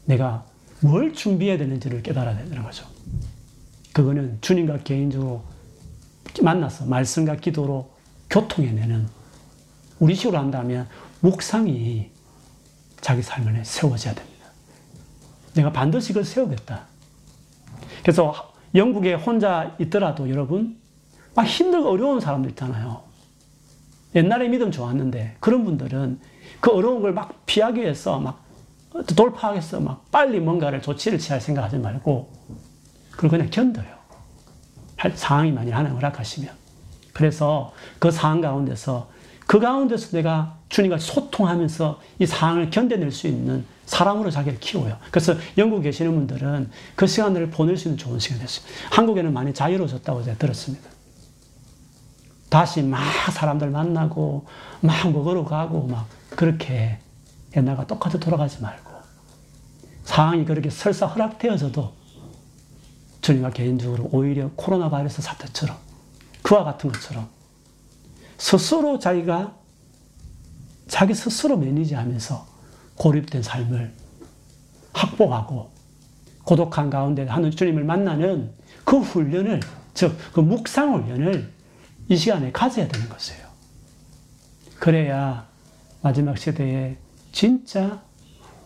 [0.04, 0.44] 내가
[0.80, 2.86] 뭘 준비해야 되는지를 깨달아야 되는 거죠.
[3.92, 5.44] 그거는 주님과 개인적으로
[6.42, 7.90] 만나서 말씀과 기도로
[8.28, 9.08] 교통해내는
[10.00, 10.88] 우리 식으로 한다면
[11.20, 12.10] 묵상이
[13.00, 14.46] 자기 삶을 세워져야 됩니다.
[15.54, 16.86] 내가 반드시 그걸 세우겠다.
[18.02, 20.76] 그래서 영국에 혼자 있더라도 여러분
[21.34, 23.02] 막 힘들고 어려운 사람들 있잖아요.
[24.14, 26.20] 옛날에 믿음 좋았는데 그런 분들은
[26.60, 28.44] 그 어려운 걸 막 피하기 위해서 막
[29.52, 32.30] 위해서 막 빨리 뭔가를 조치를 취할 생각하지 말고
[33.10, 33.94] 그걸 그냥 견뎌요.
[34.96, 36.50] 할 상황이 만일 하나님 허락하시면.
[37.12, 39.10] 그래서 그 상황 가운데서
[39.46, 44.96] 그 가운데서 내가 주님과 소통하면서 이 상황을 견뎌낼 수 있는 사람으로 자기를 키워요.
[45.10, 48.64] 그래서 영국에 계시는 분들은 그 시간을 보낼 수 있는 좋은 시간이 됐어요.
[48.90, 50.93] 한국에는 많이 자유로워졌다고 제가 들었습니다.
[52.54, 53.02] 다시 막
[53.32, 54.46] 사람들 만나고
[54.80, 57.00] 막 먹으러 가고 막 그렇게
[57.56, 58.92] 옛날과 똑같이 돌아가지 말고.
[60.04, 61.92] 상황이 그렇게 설사 허락되어져도
[63.22, 65.76] 주님과 개인적으로 오히려 코로나 바이러스 사태처럼
[66.42, 67.28] 그와 같은 것처럼
[68.38, 69.52] 스스로 자기가
[70.86, 72.46] 자기 스스로 매니지하면서
[72.94, 73.92] 고립된 삶을
[74.92, 75.70] 확보하고
[76.44, 78.52] 고독한 가운데 하는 주님을 만나는
[78.84, 79.58] 그 훈련을
[79.94, 81.53] 즉 그 묵상 훈련을
[82.08, 83.44] 이 시간에 가져야 되는 것이에요.
[84.78, 85.46] 그래야
[86.02, 86.96] 마지막 시대에
[87.32, 88.02] 진짜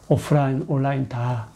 [0.08, 1.48] 오프라인, 온라인 다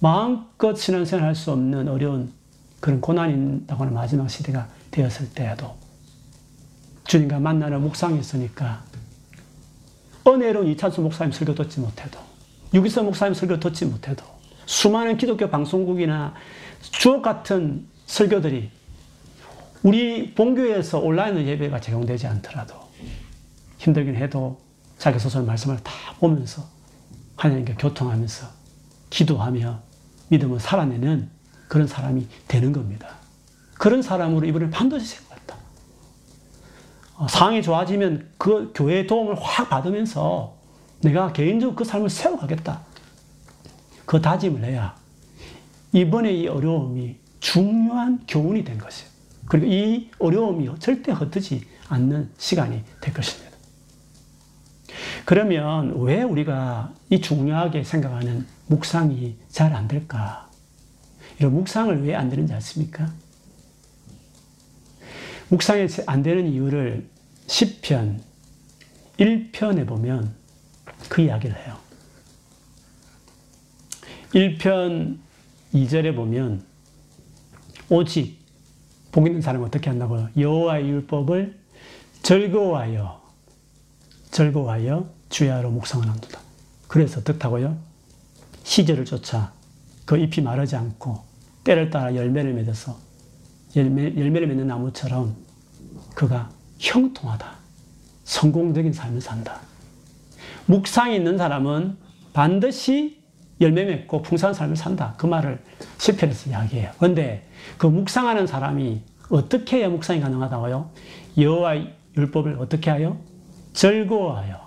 [0.00, 2.32] 마음껏 신앙생활 할수 없는 어려운
[2.80, 5.76] 그런 고난이 있다고 하는 마지막 시대가 되었을 때에도
[7.04, 8.82] 주님과 만나는 묵상이 있으니까
[10.26, 12.18] 은혜로운 이찬수 목사님 설교 듣지 못해도
[12.74, 14.24] 유기서 목사님 설교 듣지 못해도
[14.66, 16.34] 수많은 기독교 방송국이나
[16.80, 18.70] 주옥 같은 설교들이
[19.86, 22.74] 우리 본교에서 온라인 예배가 제공되지 않더라도
[23.78, 24.58] 힘들긴 해도
[24.98, 26.64] 자기 소설 말씀을 다 보면서
[27.36, 28.48] 하나님께 교통하면서
[29.10, 29.78] 기도하며
[30.26, 31.30] 믿음을 살아내는
[31.68, 33.10] 그런 사람이 되는 겁니다.
[33.74, 35.56] 그런 사람으로 이번에 반드시 세우겠다.
[37.18, 40.56] 어, 상황이 좋아지면 그 교회의 도움을 확 받으면서
[41.00, 42.80] 내가 개인적으로 그 삶을 세워가겠다.
[44.04, 44.96] 그 다짐을 해야
[45.92, 49.15] 이번에 이 어려움이 중요한 교훈이 된 것이에요.
[49.48, 53.56] 그리고 이 어려움이 절대 헛되지 않는 시간이 될 것입니다.
[55.24, 60.48] 그러면 왜 우리가 이 중요하게 생각하는 묵상이 잘 안 될까?
[61.38, 63.12] 이런 묵상을 왜 안 되는지 아십니까?
[65.48, 67.06] 묵상이 안 되는 이유를
[67.46, 68.20] 10편
[69.18, 70.34] 1편에 보면
[71.08, 71.78] 그 이야기를 해요.
[74.34, 75.18] 1편
[75.74, 76.64] 2절에 보면
[77.88, 78.35] 오직
[79.16, 80.28] 복 있는 사람은 어떻게 한다고요?
[80.36, 81.58] 여호와의 율법을
[82.20, 83.22] 즐거워하여
[84.30, 86.38] 즐거워하여 주야로 묵상을 한다.
[86.86, 87.78] 그래서 어떻다고요?
[88.62, 89.54] 시절을 쫓아
[90.04, 91.24] 그 잎이 마르지 않고
[91.64, 92.98] 때를 따라 열매를 맺어서
[93.74, 95.34] 열매, 열매를 맺는 나무처럼
[96.14, 97.56] 그가 형통하다.
[98.24, 99.62] 성공적인 삶을 산다.
[100.66, 101.96] 묵상이 있는 사람은
[102.34, 103.15] 반드시
[103.60, 105.14] 열매 맺고 풍성한 삶을 산다.
[105.16, 105.62] 그 말을
[105.98, 106.90] 시편에서 이야기해요.
[106.98, 107.48] 그런데
[107.78, 110.90] 그 묵상하는 사람이 어떻게 해야 묵상이 가능하다고요?
[111.38, 111.74] 여호와
[112.16, 113.18] 율법을 어떻게 하여?
[113.72, 114.60] 즐거워하여.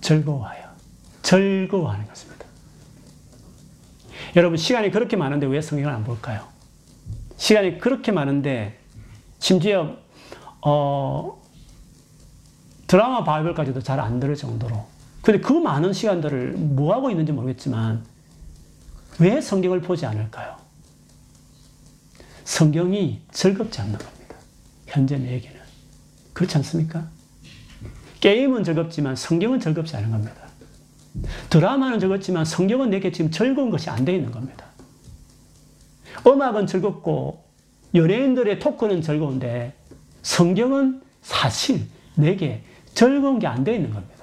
[0.00, 0.66] 즐거워하여.
[1.22, 2.46] 즐거워하는 것입니다.
[4.36, 6.46] 여러분 시간이 그렇게 많은데 왜 성경을 안 볼까요?
[7.36, 8.78] 시간이 그렇게 많은데
[9.38, 9.96] 심지어
[10.62, 11.40] 어,
[12.86, 14.86] 드라마 바이블까지도 잘 안 들을 정도로
[15.26, 18.04] 근데 그 많은 시간들을 뭐 하고 있는지 모르겠지만
[19.18, 20.56] 왜 성경을 보지 않을까요?
[22.44, 24.36] 성경이 즐겁지 않는 겁니다.
[24.86, 25.58] 현재 내게는.
[26.32, 27.08] 그렇지 않습니까?
[28.20, 30.46] 게임은 즐겁지만 성경은 즐겁지 않은 겁니다.
[31.50, 34.64] 드라마는 즐겁지만 성경은 내게 지금 즐거운 것이 안돼 있는 겁니다.
[36.24, 37.42] 음악은 즐겁고
[37.96, 39.74] 연예인들의 토크는 즐거운데
[40.22, 42.62] 성경은 사실 내게
[42.94, 44.15] 즐거운 게안돼 있는 겁니다.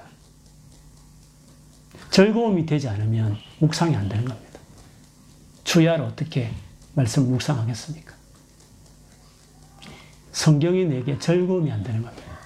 [2.14, 4.60] 즐거움이 되지 않으면 묵상이 안 되는 겁니다.
[5.64, 6.48] 주야를 어떻게
[6.94, 8.14] 말씀을 묵상하겠습니까?
[10.30, 12.38] 성경이 내게 즐거움이 안 되는 겁니다.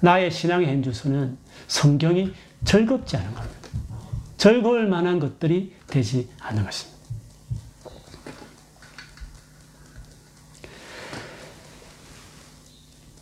[0.00, 1.36] 나의 신앙의 현주소는
[1.66, 2.32] 성경이
[2.64, 3.68] 즐겁지 않은 겁니다.
[4.38, 6.97] 즐거울 만한 것들이 되지 않는 것입니다.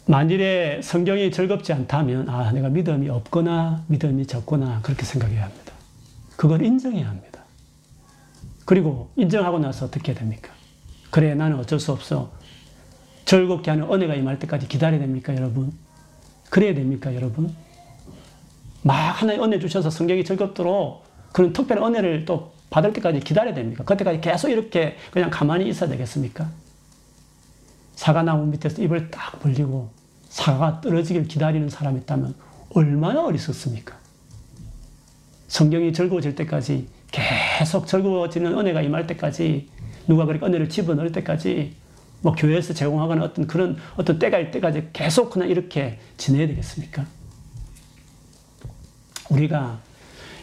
[0.08, 5.72] 만일에 성경이 즐겁지 않다면, 아, 내가 믿음이 없거나 믿음이 적거나 그렇게 생각해야 합니다.
[6.36, 7.40] 그걸 인정해야 합니다.
[8.64, 10.52] 그리고 인정하고 나서 어떻게 됩니까?
[11.10, 12.32] 그래, 나는 어쩔 수 없어.
[13.24, 15.72] 즐겁게 하는 은혜가 임할 때까지 기다려야 됩니까, 여러분?
[16.50, 17.52] 그래야 됩니까, 여러분?
[18.82, 23.82] 막 하나의 은혜 주셔서 성경이 즐겁도록 그런 특별한 은혜를 또 받을 때까지 기다려야 됩니까?
[23.82, 26.48] 그때까지 계속 이렇게 그냥 가만히 있어야 되겠습니까?
[27.96, 29.95] 사과나무 밑에서 입을 딱 벌리고
[30.36, 32.34] 사과가 떨어지길 기다리는 사람이 있다면
[32.74, 33.96] 얼마나 어리석습니까?
[35.48, 39.70] 성경이 즐거워질 때까지 계속 즐거워지는 은혜가 임할 때까지
[40.06, 41.74] 누가 그렇게 은혜를 집어넣을 때까지
[42.20, 47.06] 뭐 교회에서 제공하거나 어떤 그런 어떤 때가 일 때까지 계속 그냥 이렇게 지내야 되겠습니까?
[49.30, 49.80] 우리가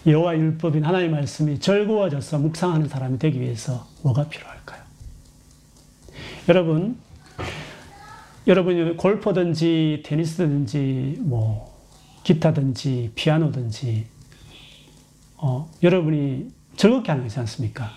[0.08, 4.82] 여호와 율법인 하나님의 말씀이 즐거워져서 묵상하는 사람이 되기 위해서 뭐가 필요할까요?
[6.50, 6.98] 여러분
[8.46, 11.74] 여러분이 골프든지 테니스든지 뭐
[12.24, 14.06] 기타든지 피아노든지
[15.38, 17.92] 어, 여러분이 즐겁게 하는 거지 않습니까?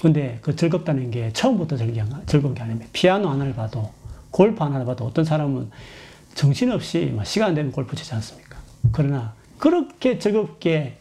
[0.00, 2.90] 근데 그 즐겁다는 게 처음부터 즐거운 게 아닙니다.
[2.92, 3.92] 피아노 하나를 봐도
[4.30, 5.70] 골프 하나를 봐도 어떤 사람은
[6.34, 8.58] 정신없이 시간 되면 골프 치지 않습니까?
[8.90, 10.98] 그러나 그렇게 즐겁게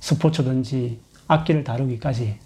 [0.00, 2.38] 스포츠든지 악기를 다루기까지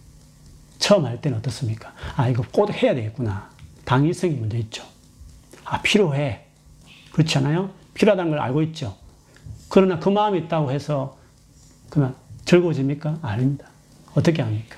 [0.79, 1.93] 처음 할 때는 어떻습니까?
[2.17, 3.51] 아, 이거 꼭 해야 되겠구나.
[3.85, 4.85] 당위성이 먼저 있죠.
[5.71, 6.45] 아, 필요해.
[7.13, 7.71] 그렇지 않아요?
[7.95, 8.97] 필요하다는 걸 알고 있죠.
[9.69, 11.19] 그러나 그 마음이 있다고 해서
[11.91, 12.15] 그만
[12.47, 13.19] 즐거워집니까?
[13.21, 13.67] 아닙니다.
[14.15, 14.77] 어떻게 합니까?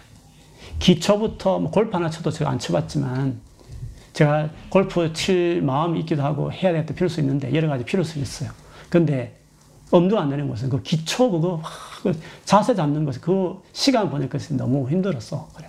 [0.80, 3.41] 기초부터 뭐 골프 하나 쳐도 제가 안 쳐봤지만
[4.14, 8.18] 제가 골프 칠 마음이 있기도 하고 해야 되겠다 필요할 수 있는데 여러 가지 필요할 수
[8.18, 8.51] 있어요.
[8.88, 9.38] 근데
[9.93, 11.62] 엄두 안 내는 것은 그 기초 그거
[12.03, 15.49] 그 자세 잡는 것이 그 시간 보낼 것이 너무 힘들었어.
[15.55, 15.68] 그래.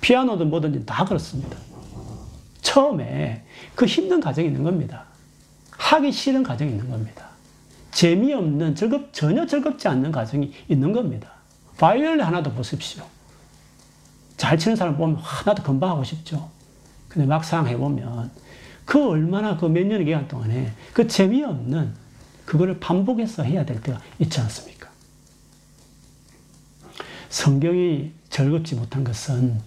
[0.00, 1.56] 피아노든 뭐든지 다 그렇습니다.
[2.60, 3.44] 처음에
[3.74, 5.04] 그 힘든 과정이 있는 겁니다.
[5.70, 7.28] 하기 싫은 과정이 있는 겁니다.
[7.92, 11.32] 재미없는, 즐겁, 전혀 즐겁지 않는 과정이 있는 겁니다.
[11.78, 13.04] 바이올린 하나도 보십시오.
[14.36, 16.50] 잘 치는 사람 보면 하나도 금방 하고 싶죠.
[17.08, 18.30] 근데 막상 해보면
[18.84, 21.92] 그 얼마나 그 몇 년의 기간 동안에 그 재미없는
[22.44, 24.88] 그거를 반복해서 해야 될 때가 있지 않습니까?
[27.28, 29.60] 성경이 즐겁지 못한 것은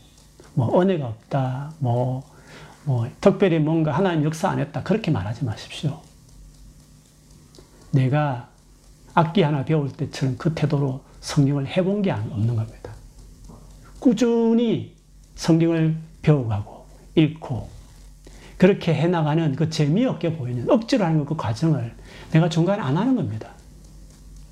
[0.53, 2.23] 뭐 은혜가 없다, 뭐,
[2.83, 6.01] 뭐 특별히 뭔가 하나님 역사 안 했다 그렇게 말하지 마십시오.
[7.91, 8.49] 내가
[9.13, 12.91] 악기 하나 배울 때처럼 그 태도로 성경을 해본 게 없는 겁니다.
[13.99, 14.95] 꾸준히
[15.35, 17.69] 성경을 배워가고 읽고
[18.57, 21.93] 그렇게 해나가는 그 재미없게 보이는 억지로 하는 그 과정을
[22.31, 23.49] 내가 중간에 안 하는 겁니다.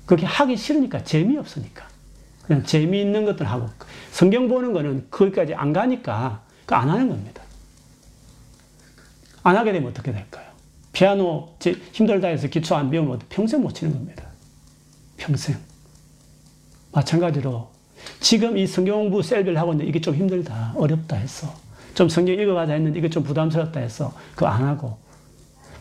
[0.04, 1.84] 그렇게 하기 싫으니까 재미없으니까
[2.44, 3.68] 그냥 재미있는 것들 하고
[4.10, 7.39] 성경 보는 거는 거기까지 안 가니까 안 하는 겁니다.
[9.42, 10.46] 안 하게 되면 어떻게 될까요?
[10.92, 11.54] 피아노
[11.92, 14.24] 힘들다 해서 기초 안 배우면 평생 못 치는 겁니다.
[15.16, 15.56] 평생.
[16.92, 17.68] 마찬가지로
[18.20, 21.54] 지금 이 성경 공부 셀비를 하고 있는데 이게 좀 힘들다, 어렵다 했어.
[21.94, 24.12] 좀 성경 읽어가자 했는데 이게 좀 부담스럽다 했어.
[24.34, 24.98] 그거 안 하고.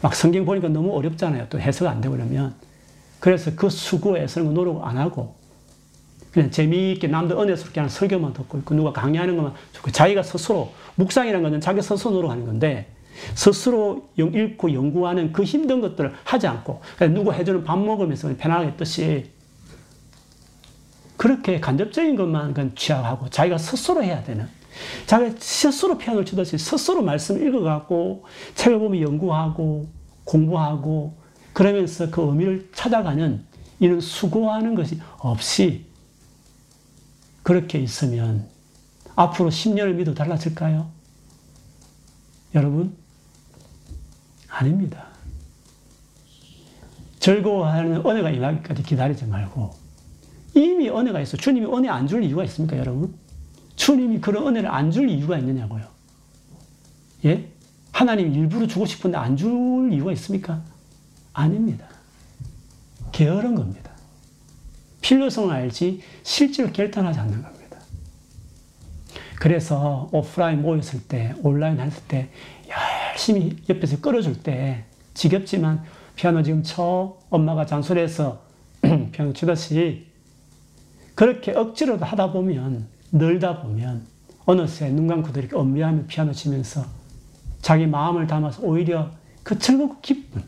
[0.01, 1.47] 막 성경 보니까 너무 어렵잖아요.
[1.49, 2.53] 또 해석 안 되고 그러면.
[3.19, 5.35] 그래서 그 수고, 애쓰는 노력 안 하고
[6.31, 11.43] 그냥 재미있게 남들 은혜스럽게 하는 설교만 듣고 있고 누가 강의하는 것만 듣고 자기가 스스로 묵상이라는
[11.43, 12.87] 것은 자기 스스로 노력하는 건데
[13.35, 19.31] 스스로 읽고 연구하는 그 힘든 것들을 하지 않고 누구 해주는 밥 먹으면서 편하게 뜻이
[21.17, 24.47] 그렇게 간접적인 것만 취하고 자기가 스스로 해야 되는
[25.05, 28.23] 자기가 스스로 피아노를 치듯이 스스로 말씀을 읽어갖고
[28.55, 29.89] 책을 보면 연구하고
[30.23, 31.17] 공부하고
[31.53, 33.43] 그러면서 그 의미를 찾아가는
[33.79, 35.85] 이런 수고하는 것이 없이
[37.43, 38.47] 그렇게 있으면
[39.15, 40.89] 앞으로 10년을 믿어 달라질까요?
[42.55, 42.95] 여러분?
[44.49, 45.07] 아닙니다.
[47.19, 49.71] 즐거워하는 은혜가 임하기까지 기다리지 말고
[50.55, 51.37] 이미 은혜가 있어.
[51.37, 53.13] 주님이 은혜 안 줄 이유가 있습니까, 여러분?
[53.75, 55.85] 주님이 그런 은혜를 안 줄 이유가 있느냐고요.
[57.25, 57.49] 예?
[57.91, 60.61] 하나님 일부러 주고 싶은데 안 줄 이유가 있습니까?
[61.33, 61.87] 아닙니다.
[63.11, 63.91] 게으른 겁니다.
[65.01, 67.77] 필요성을 알지 실제로 결단하지 않는 겁니다.
[69.39, 72.29] 그래서 오프라인 모였을 때, 온라인 했을 때
[73.19, 75.83] 열심히 옆에서 끌어줄 때 지겹지만
[76.15, 78.41] 피아노 지금 쳐 엄마가 잔소리해서
[79.11, 80.07] 피아노 치듯이
[81.15, 84.05] 그렇게 억지로도 하다 보면, 늘다 보면,
[84.45, 86.85] 어느새 눈 감고도 이렇게 엄미하며 피아노 치면서
[87.61, 89.11] 자기 마음을 담아서 오히려
[89.43, 90.41] 그 즐겁고 기쁜,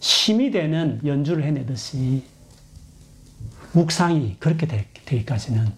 [0.00, 2.24] 힘이 되는 연주를 해내듯이
[3.72, 4.66] 묵상이 그렇게
[5.04, 5.70] 되기까지는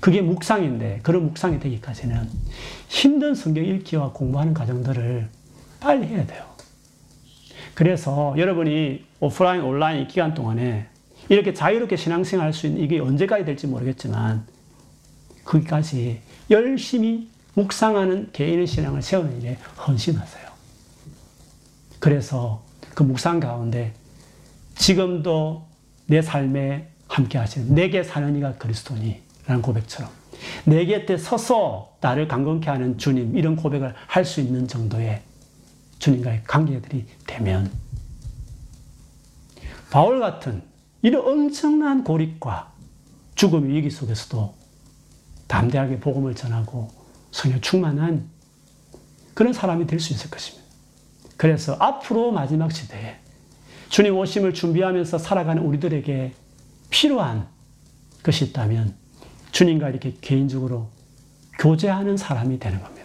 [0.00, 2.26] 그게 묵상인데 그런 묵상이 되기까지는
[2.88, 5.28] 힘든 성경 읽기와 공부하는 과정들을
[5.80, 6.44] 빨리 해야 돼요.
[7.74, 10.88] 그래서 여러분이 오프라인, 온라인 기간 동안에
[11.28, 14.46] 이렇게 자유롭게 신앙생활 할 수 있는 이게 언제까지 될지 모르겠지만
[15.44, 16.20] 거기까지
[16.50, 20.48] 열심히 묵상하는 개인의 신앙을 세우는 일에 헌신하세요.
[21.98, 22.62] 그래서
[22.94, 23.92] 그 묵상 가운데
[24.76, 25.66] 지금도
[26.06, 30.10] 내 삶에 함께 하시는 내게 사는 이가 그리스도니 라는 고백처럼
[30.64, 35.22] 내 곁에 서서 나를 강건케 하는 주님 이런 고백을 할 수 있는 정도의
[35.98, 37.70] 주님과의 관계들이 되면
[39.90, 40.62] 바울 같은
[41.02, 42.72] 이런 엄청난 고립과
[43.34, 44.54] 죽음의 위기 속에서도
[45.46, 46.90] 담대하게 복음을 전하고
[47.30, 48.28] 성령 충만한
[49.34, 50.66] 그런 사람이 될 수 있을 것입니다.
[51.36, 53.16] 그래서 앞으로 마지막 시대에
[53.88, 56.34] 주님 오심을 준비하면서 살아가는 우리들에게
[56.90, 57.46] 필요한
[58.22, 58.94] 것이 있다면
[59.52, 60.88] 주님과 이렇게 개인적으로
[61.58, 62.97] 교제하는 사람이 되는 겁니다.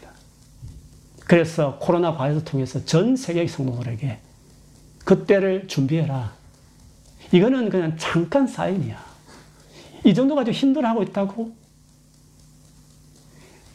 [1.25, 4.19] 그래서 코로나 바이러스 통해서 전 세계 성도들에게
[5.05, 6.33] 그때를 준비해라.
[7.31, 8.97] 이거는 그냥 잠깐 사인이야.
[10.05, 11.51] 이 정도 가지고 힘들어하고 있다고?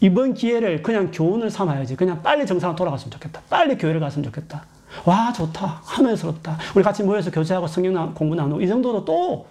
[0.00, 1.96] 이번 기회를 그냥 교훈을 삼아야지.
[1.96, 3.42] 그냥 빨리 정상으로 돌아갔으면 좋겠다.
[3.48, 4.64] 빨리 교회를 갔으면 좋겠다.
[5.04, 5.80] 와, 좋다.
[5.84, 6.58] 하늘스럽다.
[6.76, 9.46] 우리 같이 모여서 교제하고 성경 공부 나누고 이 정도도 또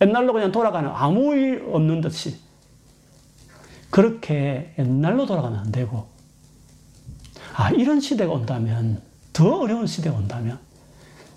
[0.00, 2.38] 옛날로 그냥 돌아가는 아무 일 없는 듯이
[3.90, 6.06] 그렇게 옛날로 돌아가면 안 되고
[7.58, 9.02] 아 이런 시대가 온다면
[9.32, 10.60] 더 어려운 시대가 온다면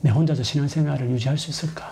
[0.02, 1.92] 내 혼자서 신앙생활을 유지할 수 있을까?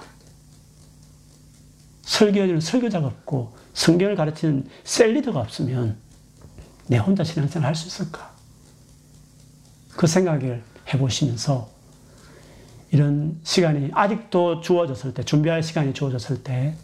[2.03, 5.97] 설교는 설교자가 없고 성경을 가르치는 셀리더가 없으면
[6.86, 8.32] 내 혼자 신앙생활 할 수 있을까?
[9.93, 10.63] 그 생각을
[10.93, 11.67] 해보시면서
[12.91, 16.75] 이런 시간이 아직도 주어졌을 때, 준비할 시간이 주어졌을 때,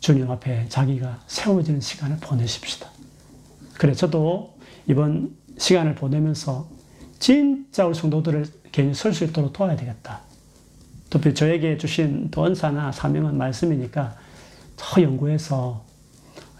[0.00, 2.90] 주님 앞에 자기가 세워지는 시간을 보내십시다.
[3.78, 6.68] 그래, 저도 이번 시간을 보내면서
[7.18, 10.20] 진짜 우리 성도들을 괜히 설 수 있도록 도와야 되겠다.
[11.10, 14.16] 특히 저에게 주신 또 은사나 사명은 말씀이니까
[14.76, 15.84] 더 연구해서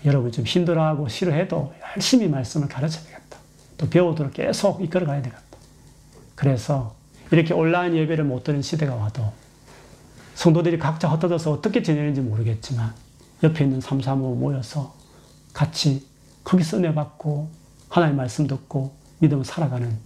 [0.05, 3.39] 여러분 좀 힘들어하고 싫어해도 열심히 말씀을 가르쳐야 되겠다.
[3.77, 5.43] 또 배우도록 계속 이끌어 가야 되겠다.
[6.35, 6.95] 그래서
[7.33, 9.33] 이렇게 온라인 예배를 못 드는 시대가 와도
[10.35, 12.93] 성도들이 각자 흩어져서 어떻게 지내는지 모르겠지만
[13.43, 14.95] 옆에 있는 삼삼오 모여서
[15.53, 16.07] 같이
[16.45, 17.49] 거기서 은혜 받고
[17.95, 19.97] 하나님 말씀 듣고 믿음을 살아가는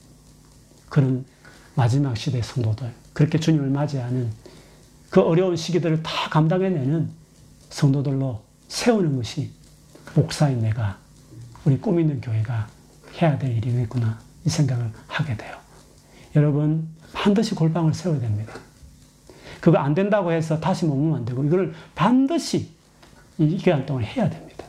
[0.90, 1.24] 그런
[1.74, 4.30] 마지막 시대의 성도들 그렇게 주님을 맞이하는
[5.08, 7.08] 그 어려운 시기들을 다 감당해내는
[7.70, 9.50] 성도들로 세우는 것이
[10.14, 10.98] 목사인 내가
[11.64, 12.68] 우리 꿈 있는 교회가
[13.22, 15.56] 해야 될 일이겠구나 이 생각을 하게 돼요.
[16.36, 18.52] 여러분 반드시 골방을 세워야 됩니다.
[19.62, 22.70] 그거 안 된다고 해서 다시 머무면 안 되고 이걸 반드시
[23.38, 24.66] 이 기간 동안 해야 됩니다.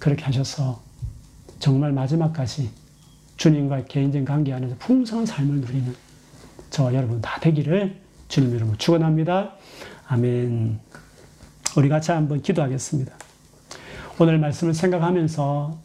[0.00, 0.89] 그렇게 하셔서
[1.60, 2.70] 정말 마지막까지
[3.36, 5.94] 주님과 개인적인 관계 안에서 풍성한 삶을 누리는
[6.70, 9.52] 저와 여러분 다 되기를 주님 이름으로 축원합니다.
[10.08, 10.80] 아멘.
[11.76, 13.14] 우리 같이 한번 기도하겠습니다.
[14.18, 15.78] 오늘 말씀을 생각하면서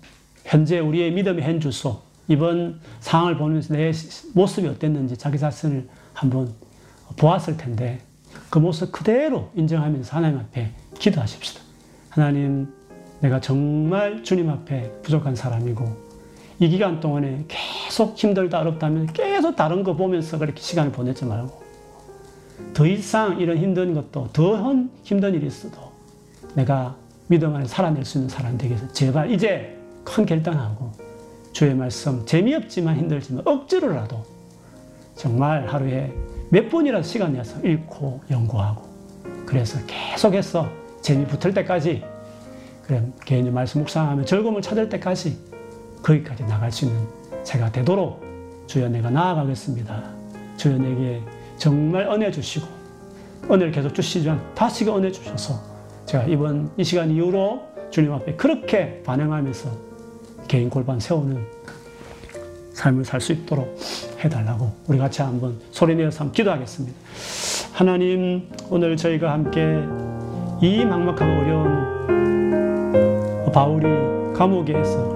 [0.43, 3.91] 현재 우리의 믿음의 현 주소 이번 상황을 보면서 내
[4.34, 6.53] 모습이 어땠는지 자기 자신을 한번
[7.17, 8.01] 보았을 텐데
[8.49, 11.61] 그 모습 그대로 인정하면서 하나님 앞에 기도하십시다.
[12.09, 12.73] 하나님,
[13.20, 16.05] 내가 정말 주님 앞에 부족한 사람이고
[16.59, 21.63] 이 기간 동안에 계속 힘들다 어렵다면 계속 다른 거 보면서 그렇게 시간을 보내지 말고
[22.74, 25.91] 더 이상 이런 힘든 것도 더 힘든 일이 있어도
[26.53, 26.95] 내가
[27.28, 30.91] 믿음 안에 살아낼 수 있는 사람 되기 위해서 제발 이제 큰 결단하고
[31.51, 34.24] 주의 말씀 재미없지만 힘들지만 억지로라도
[35.16, 36.13] 정말 하루에
[36.49, 38.84] 몇 분이라도 시간 내서 읽고 연구하고
[39.45, 40.70] 그래서 계속해서
[41.01, 42.03] 재미 붙을 때까지
[42.86, 45.38] 그래 개인의 말씀 묵상하며 즐거움을 찾을 때까지
[46.04, 47.02] 거기까지 나갈 수 있는
[47.44, 48.24] 제가 되도록
[48.68, 50.04] 주여 내가 나아가겠습니다.
[50.58, 51.22] 주여 내게
[51.58, 52.68] 정말 은혜 주시고
[53.50, 55.60] 은혜를 계속 주시지만 다시 은혜 주셔서
[56.06, 59.70] 제가 이번 이 시간 이후로 주님 앞에 그렇게 반응하면서
[60.48, 61.44] 개인 골반 세우는
[62.74, 63.78] 삶을 살 수 있도록
[64.24, 66.96] 해달라고 우리 같이 한번 소리내어서 한번 기도하겠습니다.
[67.74, 69.62] 하나님 오늘 저희가 함께
[70.62, 71.96] 이 막막하고 어려운
[73.56, 73.88] 바울이
[74.34, 75.16] 감옥에서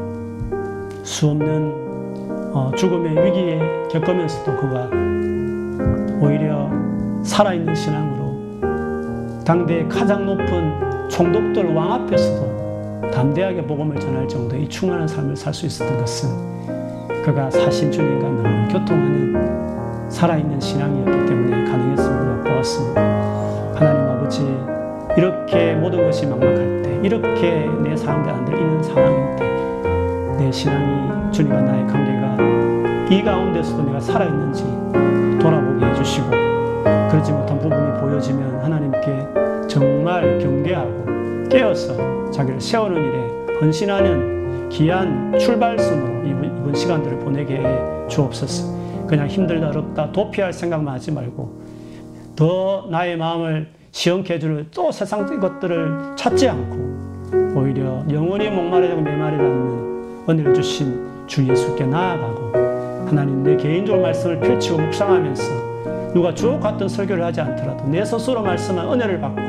[1.04, 1.74] 수없는
[2.54, 3.60] 어, 죽음의 위기에
[3.92, 4.90] 겪으면서도 그가
[6.22, 6.72] 오히려
[7.22, 15.54] 살아있는 신앙으로 당대의 가장 높은 총독들 왕 앞에서도 담대하게 복음을 전할 정도의 충만한 삶을 살
[15.54, 16.30] 수 있었던 것은
[17.26, 23.02] 그가 사신 주님과 너무 교통하는 살아있는 신앙이었기 때문에 가능했음을 보았습니다.
[23.76, 24.44] 하나님 아버지
[25.18, 26.59] 이렇게 모든 것이 막막할 때
[27.10, 29.50] 이렇게 내 상황과 안 들리는 상황일 때
[30.40, 34.64] 내 신앙이 주님과 나의 관계가 이 가운데서도 내가 살아있는지
[35.42, 36.30] 돌아보게 해주시고
[37.10, 46.46] 그러지 못한 부분이 보여지면 하나님께 정말 경계하고 깨어서 자기를 세우는 일에 헌신하는 귀한 출발선으로 이번,
[46.46, 49.08] 이번 시간들을 보내게 해 주옵소서.
[49.08, 51.62] 그냥 힘들다 어렵다 도피할 생각만 하지 말고
[52.36, 56.99] 더 나의 마음을 시원케 해줄 또 세상 것들을 찾지 않고
[57.56, 62.52] 오히려 영원히 목마르고 메마르지 않는 은혜를 주신 주 예수께 나아가고
[63.08, 68.92] 하나님 내 개인적으로 말씀을 펼치고 묵상하면서 누가 주옥 같은 설교를 하지 않더라도 내 스스로 말씀한
[68.94, 69.42] 은혜를 받고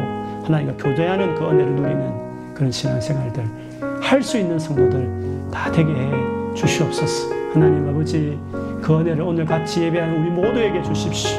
[0.44, 3.44] 하나님과 교제하는 그 은혜를 누리는 그런 신앙생활들
[4.02, 5.08] 할 수 있는 성도들
[5.52, 6.10] 다 되게 해
[6.54, 7.34] 주시옵소서.
[7.54, 8.38] 하나님 아버지
[8.82, 11.38] 그 은혜를 오늘 같이 예배하는 우리 모두에게 주십시오.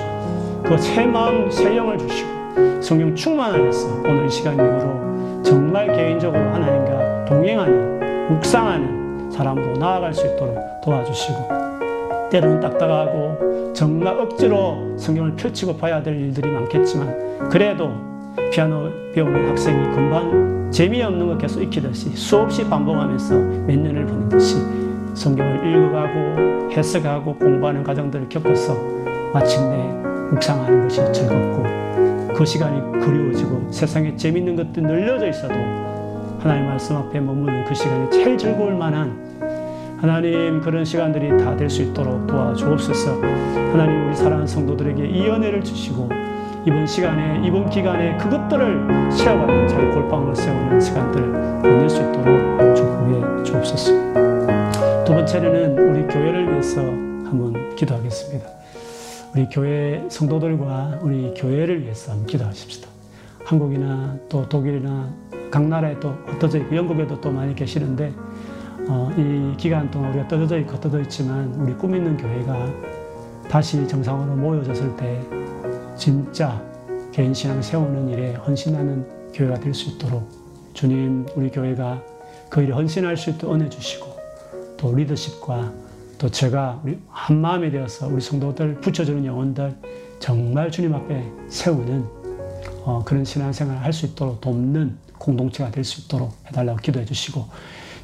[0.64, 5.11] 그 새 마음 새 영을 주시고 성령 충만 안에서 오늘 이 시간 이후로
[5.44, 15.36] 정말 개인적으로 하나님과 동행하는 묵상하는 사람으로 나아갈 수 있도록 도와주시고 때로는 딱딱하고 정말 억지로 성경을
[15.36, 17.92] 펼치고 봐야 될 일들이 많겠지만 그래도
[18.52, 24.58] 피아노 배우는 학생이 금방 재미없는 것 계속 익히듯이 수없이 반복하면서 몇 년을 보내듯이
[25.14, 28.74] 성경을 읽어가고 해석하고 공부하는 과정들을 겪어서
[29.34, 29.76] 마침내
[30.32, 31.91] 묵상하는 것이 즐겁고
[32.36, 35.54] 그 시간이 그리워지고 세상에 재밌는 것도 늘려져 있어도
[36.40, 39.20] 하나님 말씀 앞에 머무는 그 시간이 제일 즐거울 만한
[40.02, 43.22] 하나님 그런 시간들이 다 될 수 있도록 도와주옵소서.
[43.72, 46.10] 하나님 우리 사랑하는 성도들에게 이 은혜를 주시고
[46.66, 53.94] 이번 시간에 이번 기간에 그것들을 채워가는 자기 골방을 세우는 시간들을 보낼 수 있도록 축복해 주옵소서.
[55.06, 58.61] 두 번째는 우리 교회를 위해서 한번 기도하겠습니다.
[59.34, 62.90] 우리 교회 성도들과 우리 교회를 위해서 기도하십시다.
[63.46, 65.14] 한국이나 또 독일이나
[65.50, 68.14] 각 나라에 또 흩어져 있고 영국에도 또 많이 계시는데
[68.88, 72.68] 어, 이 기간 동안 우리가 떠들어 있고 떠들어 있지만 우리 꿈 있는 교회가
[73.50, 75.22] 다시 정상으로 모여졌을 때
[75.96, 76.62] 진짜
[77.12, 80.28] 개인 신앙 세우는 일에 헌신하는 교회가 될 수 있도록
[80.74, 82.02] 주님 우리 교회가
[82.50, 84.08] 그 일에 헌신할 수 있도록 은혜 주시고
[84.78, 85.72] 또 리더십과
[86.22, 89.76] 또 제가 우리 한 마음이 되어서 우리 성도들 붙여주는 영혼들
[90.20, 92.06] 정말 주님 앞에 세우는
[92.86, 97.46] 어, 그런 신앙생활을 할 수 있도록 돕는 공동체가 될 수 있도록 해달라고 기도해 주시고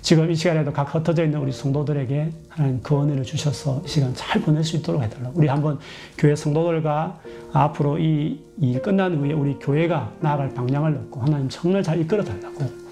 [0.01, 4.41] 지금 이 시간에도 각 흩어져 있는 우리 성도들에게 하나님 그 은혜를 주셔서 이 시간 잘
[4.41, 5.37] 보낼 수 있도록 해달라고.
[5.37, 5.77] 우리 한번
[6.17, 7.19] 교회 성도들과
[7.53, 12.86] 앞으로 이 일 끝난 후에 우리 교회가 나아갈 방향을 넣고 하나님 정말 잘 이끌어 달라고.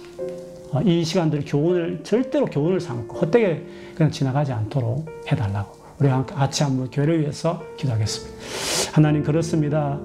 [0.76, 3.66] 어, 이 시간들 교훈을 절대로 교훈을 삼고 헛되게
[3.96, 5.74] 그냥 지나가지 않도록 해달라고.
[6.00, 8.92] 우리 같이 한번 교회를 위해서 기도하겠습니다.
[8.94, 9.98] 하나님 그렇습니다.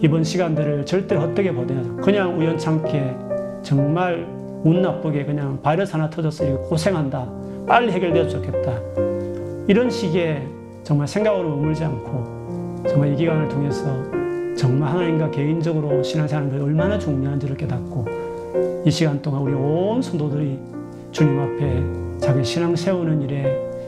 [0.00, 3.16] 이번 시간들을 절대로 헛되게 보내지 그냥 우연찮게
[3.62, 4.24] 정말
[4.62, 7.28] 운 나쁘게 그냥 바이러스 하나 이거 고생한다.
[7.66, 8.80] 빨리 해결되었으면 좋겠다.
[9.66, 10.46] 이런 식의
[10.84, 13.84] 정말 생각으로 머물지 않고 정말 이 기간을 통해서
[14.56, 18.27] 정말 하나님과 개인적으로 신앙생활하는 게 얼마나 중요한지를 깨닫고
[18.84, 20.58] 이 시간 동안 우리 온 성도들이
[21.12, 23.44] 주님 앞에 자기 신앙 세우는 일에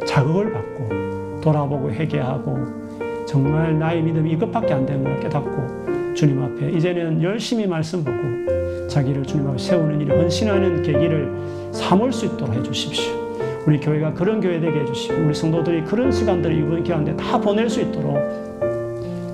[0.06, 2.80] 자극을 받고 돌아보고 회개하고
[3.26, 9.22] 정말 나의 믿음이 이것밖에 안 되는 걸 깨닫고 주님 앞에 이제는 열심히 말씀 보고 자기를
[9.24, 13.20] 주님 앞에 세우는 일에 헌신하는 계기를 삼을 수 있도록 해주십시오.
[13.66, 17.80] 우리 교회가 그런 교회 되게 해주시고 우리 성도들이 그런 시간들을 이번 기간에 다 보낼 수
[17.80, 18.49] 있도록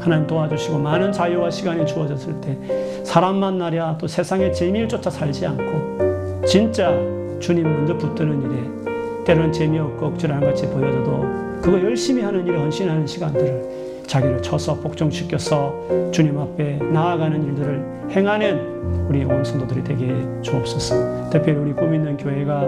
[0.07, 2.57] 하나님 도와주시고 많은 자유와 시간이 주어졌을 때
[3.03, 6.93] 사람 만나랴 또 세상의 재미를 쫓아 살지 않고 진짜
[7.41, 11.25] 주님 먼저 붙드는 일에 때로는 재미없고 억지라는 같이 보여져도
[11.61, 15.75] 그거 열심히 하는 일에 헌신하는 시간들을 자기를 쳐서 복종시켜서
[16.13, 18.77] 주님 앞에 나아가는 일들을 행하는
[19.09, 21.31] 우리 온 성도들이 되게 주옵소서.
[21.31, 22.63] 특별히 우리 꿈 있는 교회가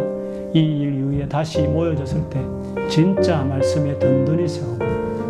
[0.55, 2.41] 이 일 이후에 다시 모여졌을 때
[2.89, 4.79] 진짜 말씀에 든든히 세우고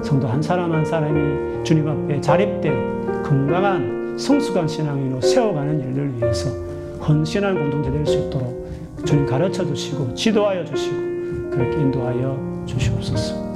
[0.03, 6.51] 성도 한 사람 한 사람이 주님 앞에 자립된 건강한 성숙한 신앙인으로 세워가는 일들을 위해서
[7.07, 8.69] 헌신한 공동체 될 수 있도록
[9.05, 10.97] 주님 가르쳐 주시고 지도하여 주시고
[11.51, 13.49] 그렇게 인도하여 주시옵소서.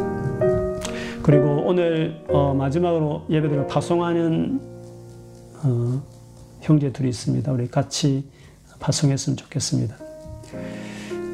[1.22, 4.60] 그리고 오늘 어 마지막으로 예배드려 파송하는
[5.64, 6.02] 어
[6.60, 7.50] 형제 둘이 있습니다.
[7.52, 8.24] 우리 같이
[8.80, 9.96] 파송했으면 좋겠습니다.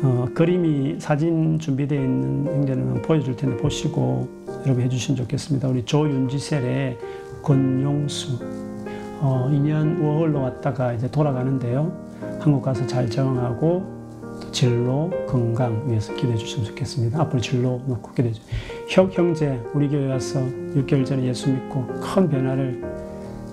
[0.02, 4.28] 어 그림이 사진 준비되어 있는 형제는 보여줄 텐데 보시고
[4.68, 5.66] 여러분 해주시면 좋겠습니다.
[5.66, 6.98] 우리 조윤지셀의
[7.42, 8.38] 권용수
[9.18, 11.90] 어 2년 5월로 왔다가 이제 돌아가는데요.
[12.38, 13.98] 한국 가서 잘 적응하고
[14.42, 17.18] 또 진로, 건강 위해서 기도해 주시면 좋겠습니다.
[17.18, 18.54] 앞으로 진로 놓고 기도해 주세요.
[18.90, 20.38] 혁 형제 우리 교회 와서
[20.74, 22.84] 6개월 전에 예수 믿고 큰 변화를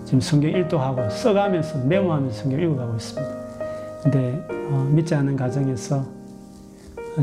[0.04, 3.36] 지금 성경 일도하고 써가면서 메모하면서 성경 읽어가고 있습니다.
[4.04, 6.06] 근데 어, 믿지 않는 가정에서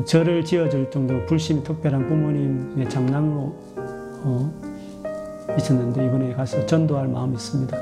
[0.07, 3.72] 저를 지어줄 정도로 불심이 특별한 부모님의 장남으로
[4.25, 4.51] 어,
[5.59, 7.77] 있었는데 이번에 가서 전도할 마음이 있습니다.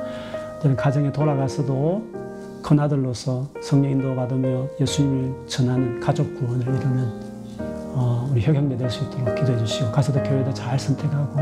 [0.63, 2.03] 저는 가정에 돌아가서도
[2.63, 7.31] 큰 아들로서 성령 인도 받으며 예수님을 전하는 가족 구원을 이루는
[7.93, 11.41] 어, 우리 혁형제 될 수 있도록 기도해 주시고 가서도 교회도 잘 선택하고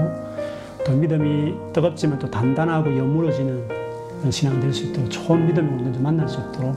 [0.85, 3.79] 또 믿음이 뜨겁지만 또 단단하고 여물어지는
[4.31, 6.75] 신앙 될 수 있도록 좋은 믿음의 공동체 만날 수 있도록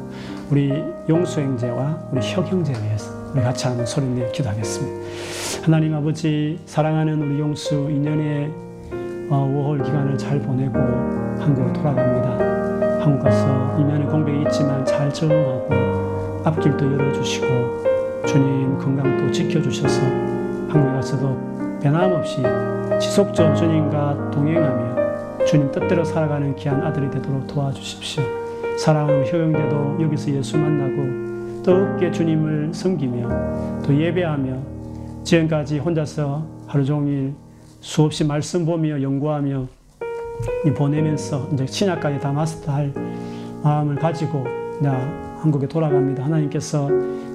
[0.50, 5.08] 우리 용수 형제와 우리 혁 형제를 위해서 우리 같이 한번 소리내 기도하겠습니다.
[5.62, 8.52] 하나님 아버지 사랑하는 우리 용수 2년의
[9.30, 10.76] 5월 기간을 잘 보내고
[11.40, 13.00] 한국으로 돌아갑니다.
[13.00, 15.70] 한국 가서 2년의 공백이 있지만 잘 적응하고
[16.46, 17.46] 앞길도 열어주시고
[18.26, 20.02] 주님 건강도 지켜주셔서
[20.68, 22.38] 한국에 가서도 변함없이
[23.00, 28.24] 지속적으로 주님과 동행하며 주님 뜻대로 살아가는 귀한 아들이 되도록 도와주십시오.
[28.80, 34.81] 사랑하는 효영제도 여기서 예수 만나고 뜨겁게 주님을 섬기며 또 예배하며
[35.24, 37.34] 지금까지 혼자서 하루 종일
[37.80, 39.68] 수없이 말씀 보며 연구하며
[40.76, 42.94] 보내면서 이제 신약까지 다 마스터할
[43.64, 44.46] 마음을 가지고
[44.82, 44.94] 나
[45.40, 46.26] 한국에 돌아갑니다.
[46.26, 46.88] 하나님께서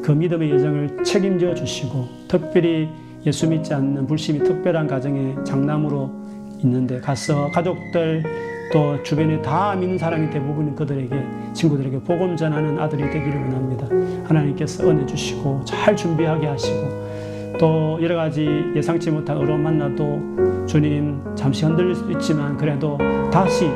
[0.02, 2.88] 그 믿음의 여정을 책임져 주시고 특별히
[3.24, 6.10] 예수 믿지 않는 불심이 특별한 가정에 장남으로
[6.62, 8.22] 있는데 가서 가족들
[8.72, 11.14] 또 주변에 다 믿는 사람이 대부분 그들에게
[11.52, 13.86] 친구들에게 복음 전하는 아들이 되기를 원합니다.
[14.28, 17.05] 하나님께서 은혜 주시고 잘 준비하게 하시고
[17.58, 22.98] 또 여러 가지 예상치 못한 어려움 만나도 주님 잠시 흔들릴 수도 있지만 그래도
[23.32, 23.70] 다시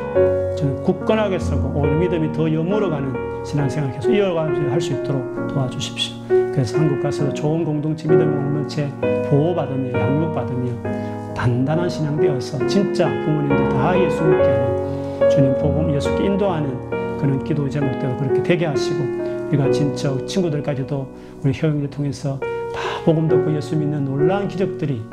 [0.57, 6.15] 저는 굳건하게 서고 오늘 믿음이 더 여물어가는 신앙생활 계속 이어가면서 할 수 있도록 도와주십시오.
[6.27, 8.89] 그래서 한국 가서 좋은 공동체 믿음 공동체
[9.29, 17.17] 보호받으며 양육받으며 단단한 신앙 되어서 진짜 부모님들 다 예수 믿게 하는 주님 복음 예수께 인도하는
[17.17, 19.03] 그런 기도 제목대로 그렇게 되게 하시고
[19.47, 21.07] 우리가 진짜 친구들까지도
[21.43, 22.39] 우리 효영을 통해서
[22.73, 25.03] 다 복음 듣고 예수 믿는 놀라운 기적들이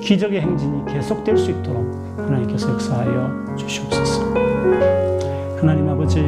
[0.00, 4.34] 기적의 행진이 계속될 수 있도록 하나님께서 역사하여 주시옵소서.
[5.58, 6.20] 하나님 아버지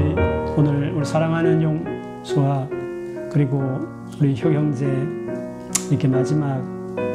[0.56, 2.68] 오늘 우리 사랑하는 용수와
[3.30, 3.62] 그리고
[4.20, 4.86] 우리 효 형제
[5.90, 6.62] 이렇게 마지막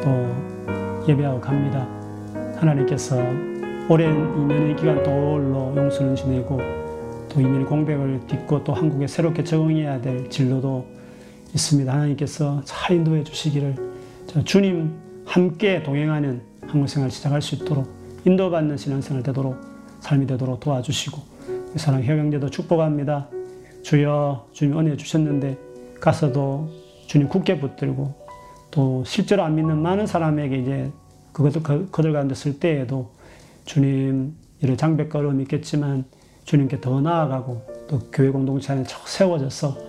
[0.03, 1.87] 또 예배하고 갑니다.
[2.55, 3.15] 하나님께서
[3.89, 6.57] 오랜 2년의 기간 동로 용수를 지내고
[7.29, 10.96] 또 2년의 공백을 딛고 또 한국에 새롭게 적응해야 될 진로도
[11.53, 11.91] 있습니다.
[11.91, 13.75] 하나님께서 잘 인도해 주시기를
[14.45, 14.93] 주님
[15.25, 17.87] 함께 동행하는 한국 생활 시작할 수 있도록
[18.25, 19.57] 인도받는 신앙생활 되도록
[19.99, 21.21] 삶이 되도록 도와주시고
[21.75, 23.29] 사랑 혜경제도 축복합니다.
[23.83, 25.57] 주여 주님 은혜 주셨는데
[25.99, 26.69] 가서도
[27.07, 28.13] 주님 굳게 붙들고
[28.71, 30.91] 또 실제로 안 믿는 많은 사람에게 이제
[31.31, 33.11] 그것도 그들 가운데 쓸 때에도
[33.65, 34.77] 주님 이런
[35.13, 36.05] 어려움이 있겠지만
[36.45, 39.86] 주님께 더 나아가고 또 교회 공동체 안에 세워져서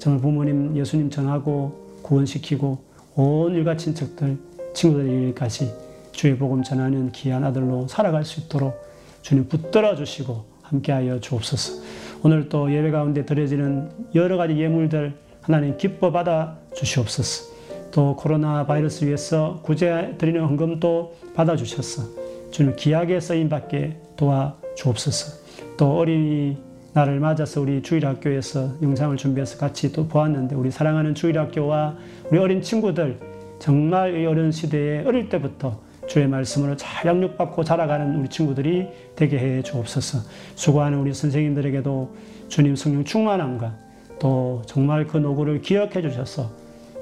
[0.00, 2.78] 정말 부모님 예수님 전하고 구원시키고
[3.16, 4.38] 온 일가 친척들
[4.72, 5.72] 친구들 일까지
[6.10, 8.74] 주의 복음 전하는 귀한 아들로 살아갈 수 있도록
[9.20, 11.82] 주님 붙들어 주시고 함께하여 주옵소서.
[12.22, 17.50] 오늘 또 예배 가운데 드려지는 여러 가지 예물들 하나님 기뻐 받아 주시옵소서.
[17.90, 22.04] 또 코로나 바이러스 위해서 구제 드리는 헌금도 받아 주셨어.
[22.50, 25.40] 주님 귀하게 쓰임 받게 도와 주옵소서.
[25.76, 26.56] 또 어린이
[26.92, 31.96] 날을 맞아서 우리 주일학교에서 영상을 준비해서 같이 또 보았는데 우리 사랑하는 주일학교와
[32.30, 33.18] 우리 어린 친구들
[33.60, 39.62] 정말 이 어려운 시대에 어릴 때부터 주의 말씀으로 잘 양육받고 자라가는 우리 친구들이 되게 해
[39.62, 40.18] 주옵소서.
[40.56, 42.16] 수고하는 우리 선생님들에게도
[42.48, 43.76] 주님 성령 충만함과
[44.18, 46.50] 또 정말 그 노고를 기억해 주셔서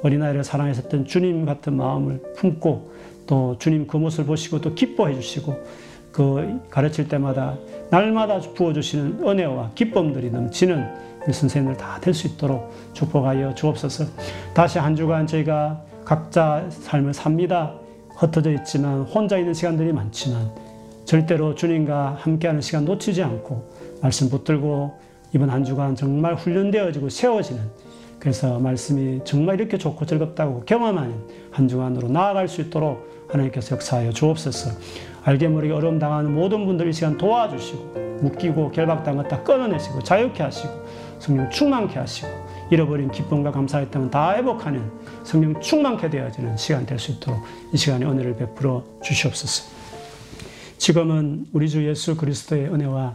[0.02, 2.92] 어린아이를 사랑하셨던 주님 같은 마음을 품고
[3.26, 5.56] 또 주님 그 모습을 보시고 또 기뻐해 주시고
[6.18, 7.56] 그 가르칠 때마다
[7.90, 10.84] 날마다 부어주시는 은혜와 기쁨들이 넘치는
[11.30, 14.04] 선생님들 다 될 수 있도록 축복하여 주옵소서.
[14.52, 17.72] 다시 한 주간 저희가 각자 삶을 삽니다.
[18.16, 20.50] 흩어져 있지만 혼자 있는 시간들이 많지만
[21.04, 23.70] 절대로 주님과 함께하는 시간 놓치지 않고
[24.02, 24.98] 말씀 붙들고
[25.34, 27.62] 이번 한 주간 정말 훈련되어지고 세워지는
[28.18, 31.14] 그래서 말씀이 정말 이렇게 좋고 즐겁다고 경험하는
[31.52, 34.70] 한 주간으로 나아갈 수 있도록 하나님께서 역사하여 주옵소서.
[35.28, 40.72] 알게 모르게 어려움 당하는 모든 분들 이 시간 도와주시고 묶이고 결박당한 것다 끊어내시고 자유케 하시고
[41.18, 42.28] 성령 충만케 하시고
[42.70, 44.90] 잃어버린 기쁨과 감사했다면 다 회복하는
[45.24, 47.42] 성령 충만케 되어지는 시간 될 수 있도록
[47.74, 49.70] 이 시간에 은혜를 베풀어 주시옵소서.
[50.78, 53.14] 지금은 우리 주 예수 그리스도의 은혜와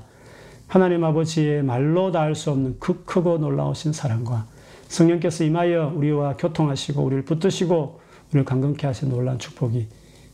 [0.68, 4.46] 하나님 아버지의 말로 닿을 수 없는 그 크고 놀라우신 사랑과
[4.88, 9.88] 성령께서 임하여 우리와 교통하시고 우리를 붙드시고 우리를 강건케 하신 놀라운 축복이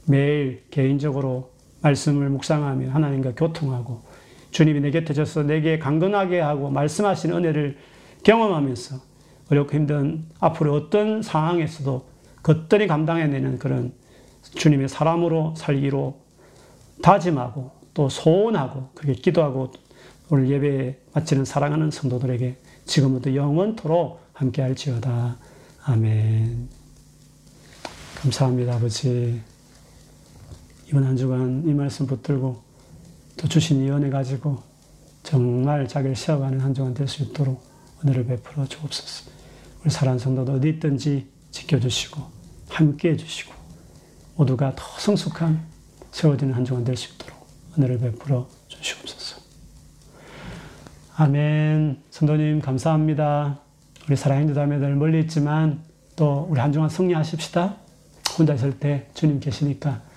[0.07, 4.01] 매일 개인적으로 말씀을 묵상하며 하나님과 교통하고
[4.51, 7.77] 주님이 내 곁에 져서 내게 강건하게 하고 말씀하신 은혜를
[8.23, 8.97] 경험하면서
[9.51, 12.05] 어렵고 힘든 앞으로 어떤 상황에서도
[12.43, 13.93] 겉들이 감당해내는 그런
[14.43, 16.19] 주님의 사람으로 살기로
[17.01, 19.71] 다짐하고 또 소원하고 그렇게 기도하고
[20.29, 25.37] 오늘 예배 마치는 사랑하는 성도들에게 지금부터 영원토록 함께 할지어다.
[25.83, 26.69] 아멘.
[28.21, 29.48] 감사합니다, 아버지.
[30.89, 32.63] 이번 한 주간 이 말씀 붙들고
[33.37, 34.63] 또 주신 이 은혜 가지고
[35.21, 37.63] 정말 자기를 세워가는 한 주간 될 수 있도록
[38.03, 39.29] 은혜를 베풀어 주옵소서.
[39.83, 42.21] 우리 사랑하는 성도도 어디 있든지 지켜주시고
[42.69, 43.53] 함께 해 주시고
[44.35, 45.63] 모두가 더 성숙한
[46.11, 47.47] 세워지는 한 주간 될 수 있도록
[47.77, 49.41] 은혜를 베풀어 주시옵소서.
[51.17, 52.01] 아멘.
[52.09, 53.59] 성도님 감사합니다.
[54.07, 55.83] 우리 사랑하는 자매들 멀리 있지만
[56.15, 57.75] 또 우리 한 주간 승리하십시다.
[58.39, 60.08] 혼자 있을 때 주님 계시니까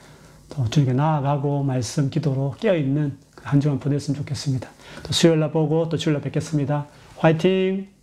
[0.54, 4.68] 또 주님께 나아가고 말씀 기도로 깨어있는 그한 주간 보냈으면 좋겠습니다.
[5.02, 6.86] 또 수요일 날 보고 또 주일 날 뵙겠습니다.
[7.16, 8.01] 화이팅!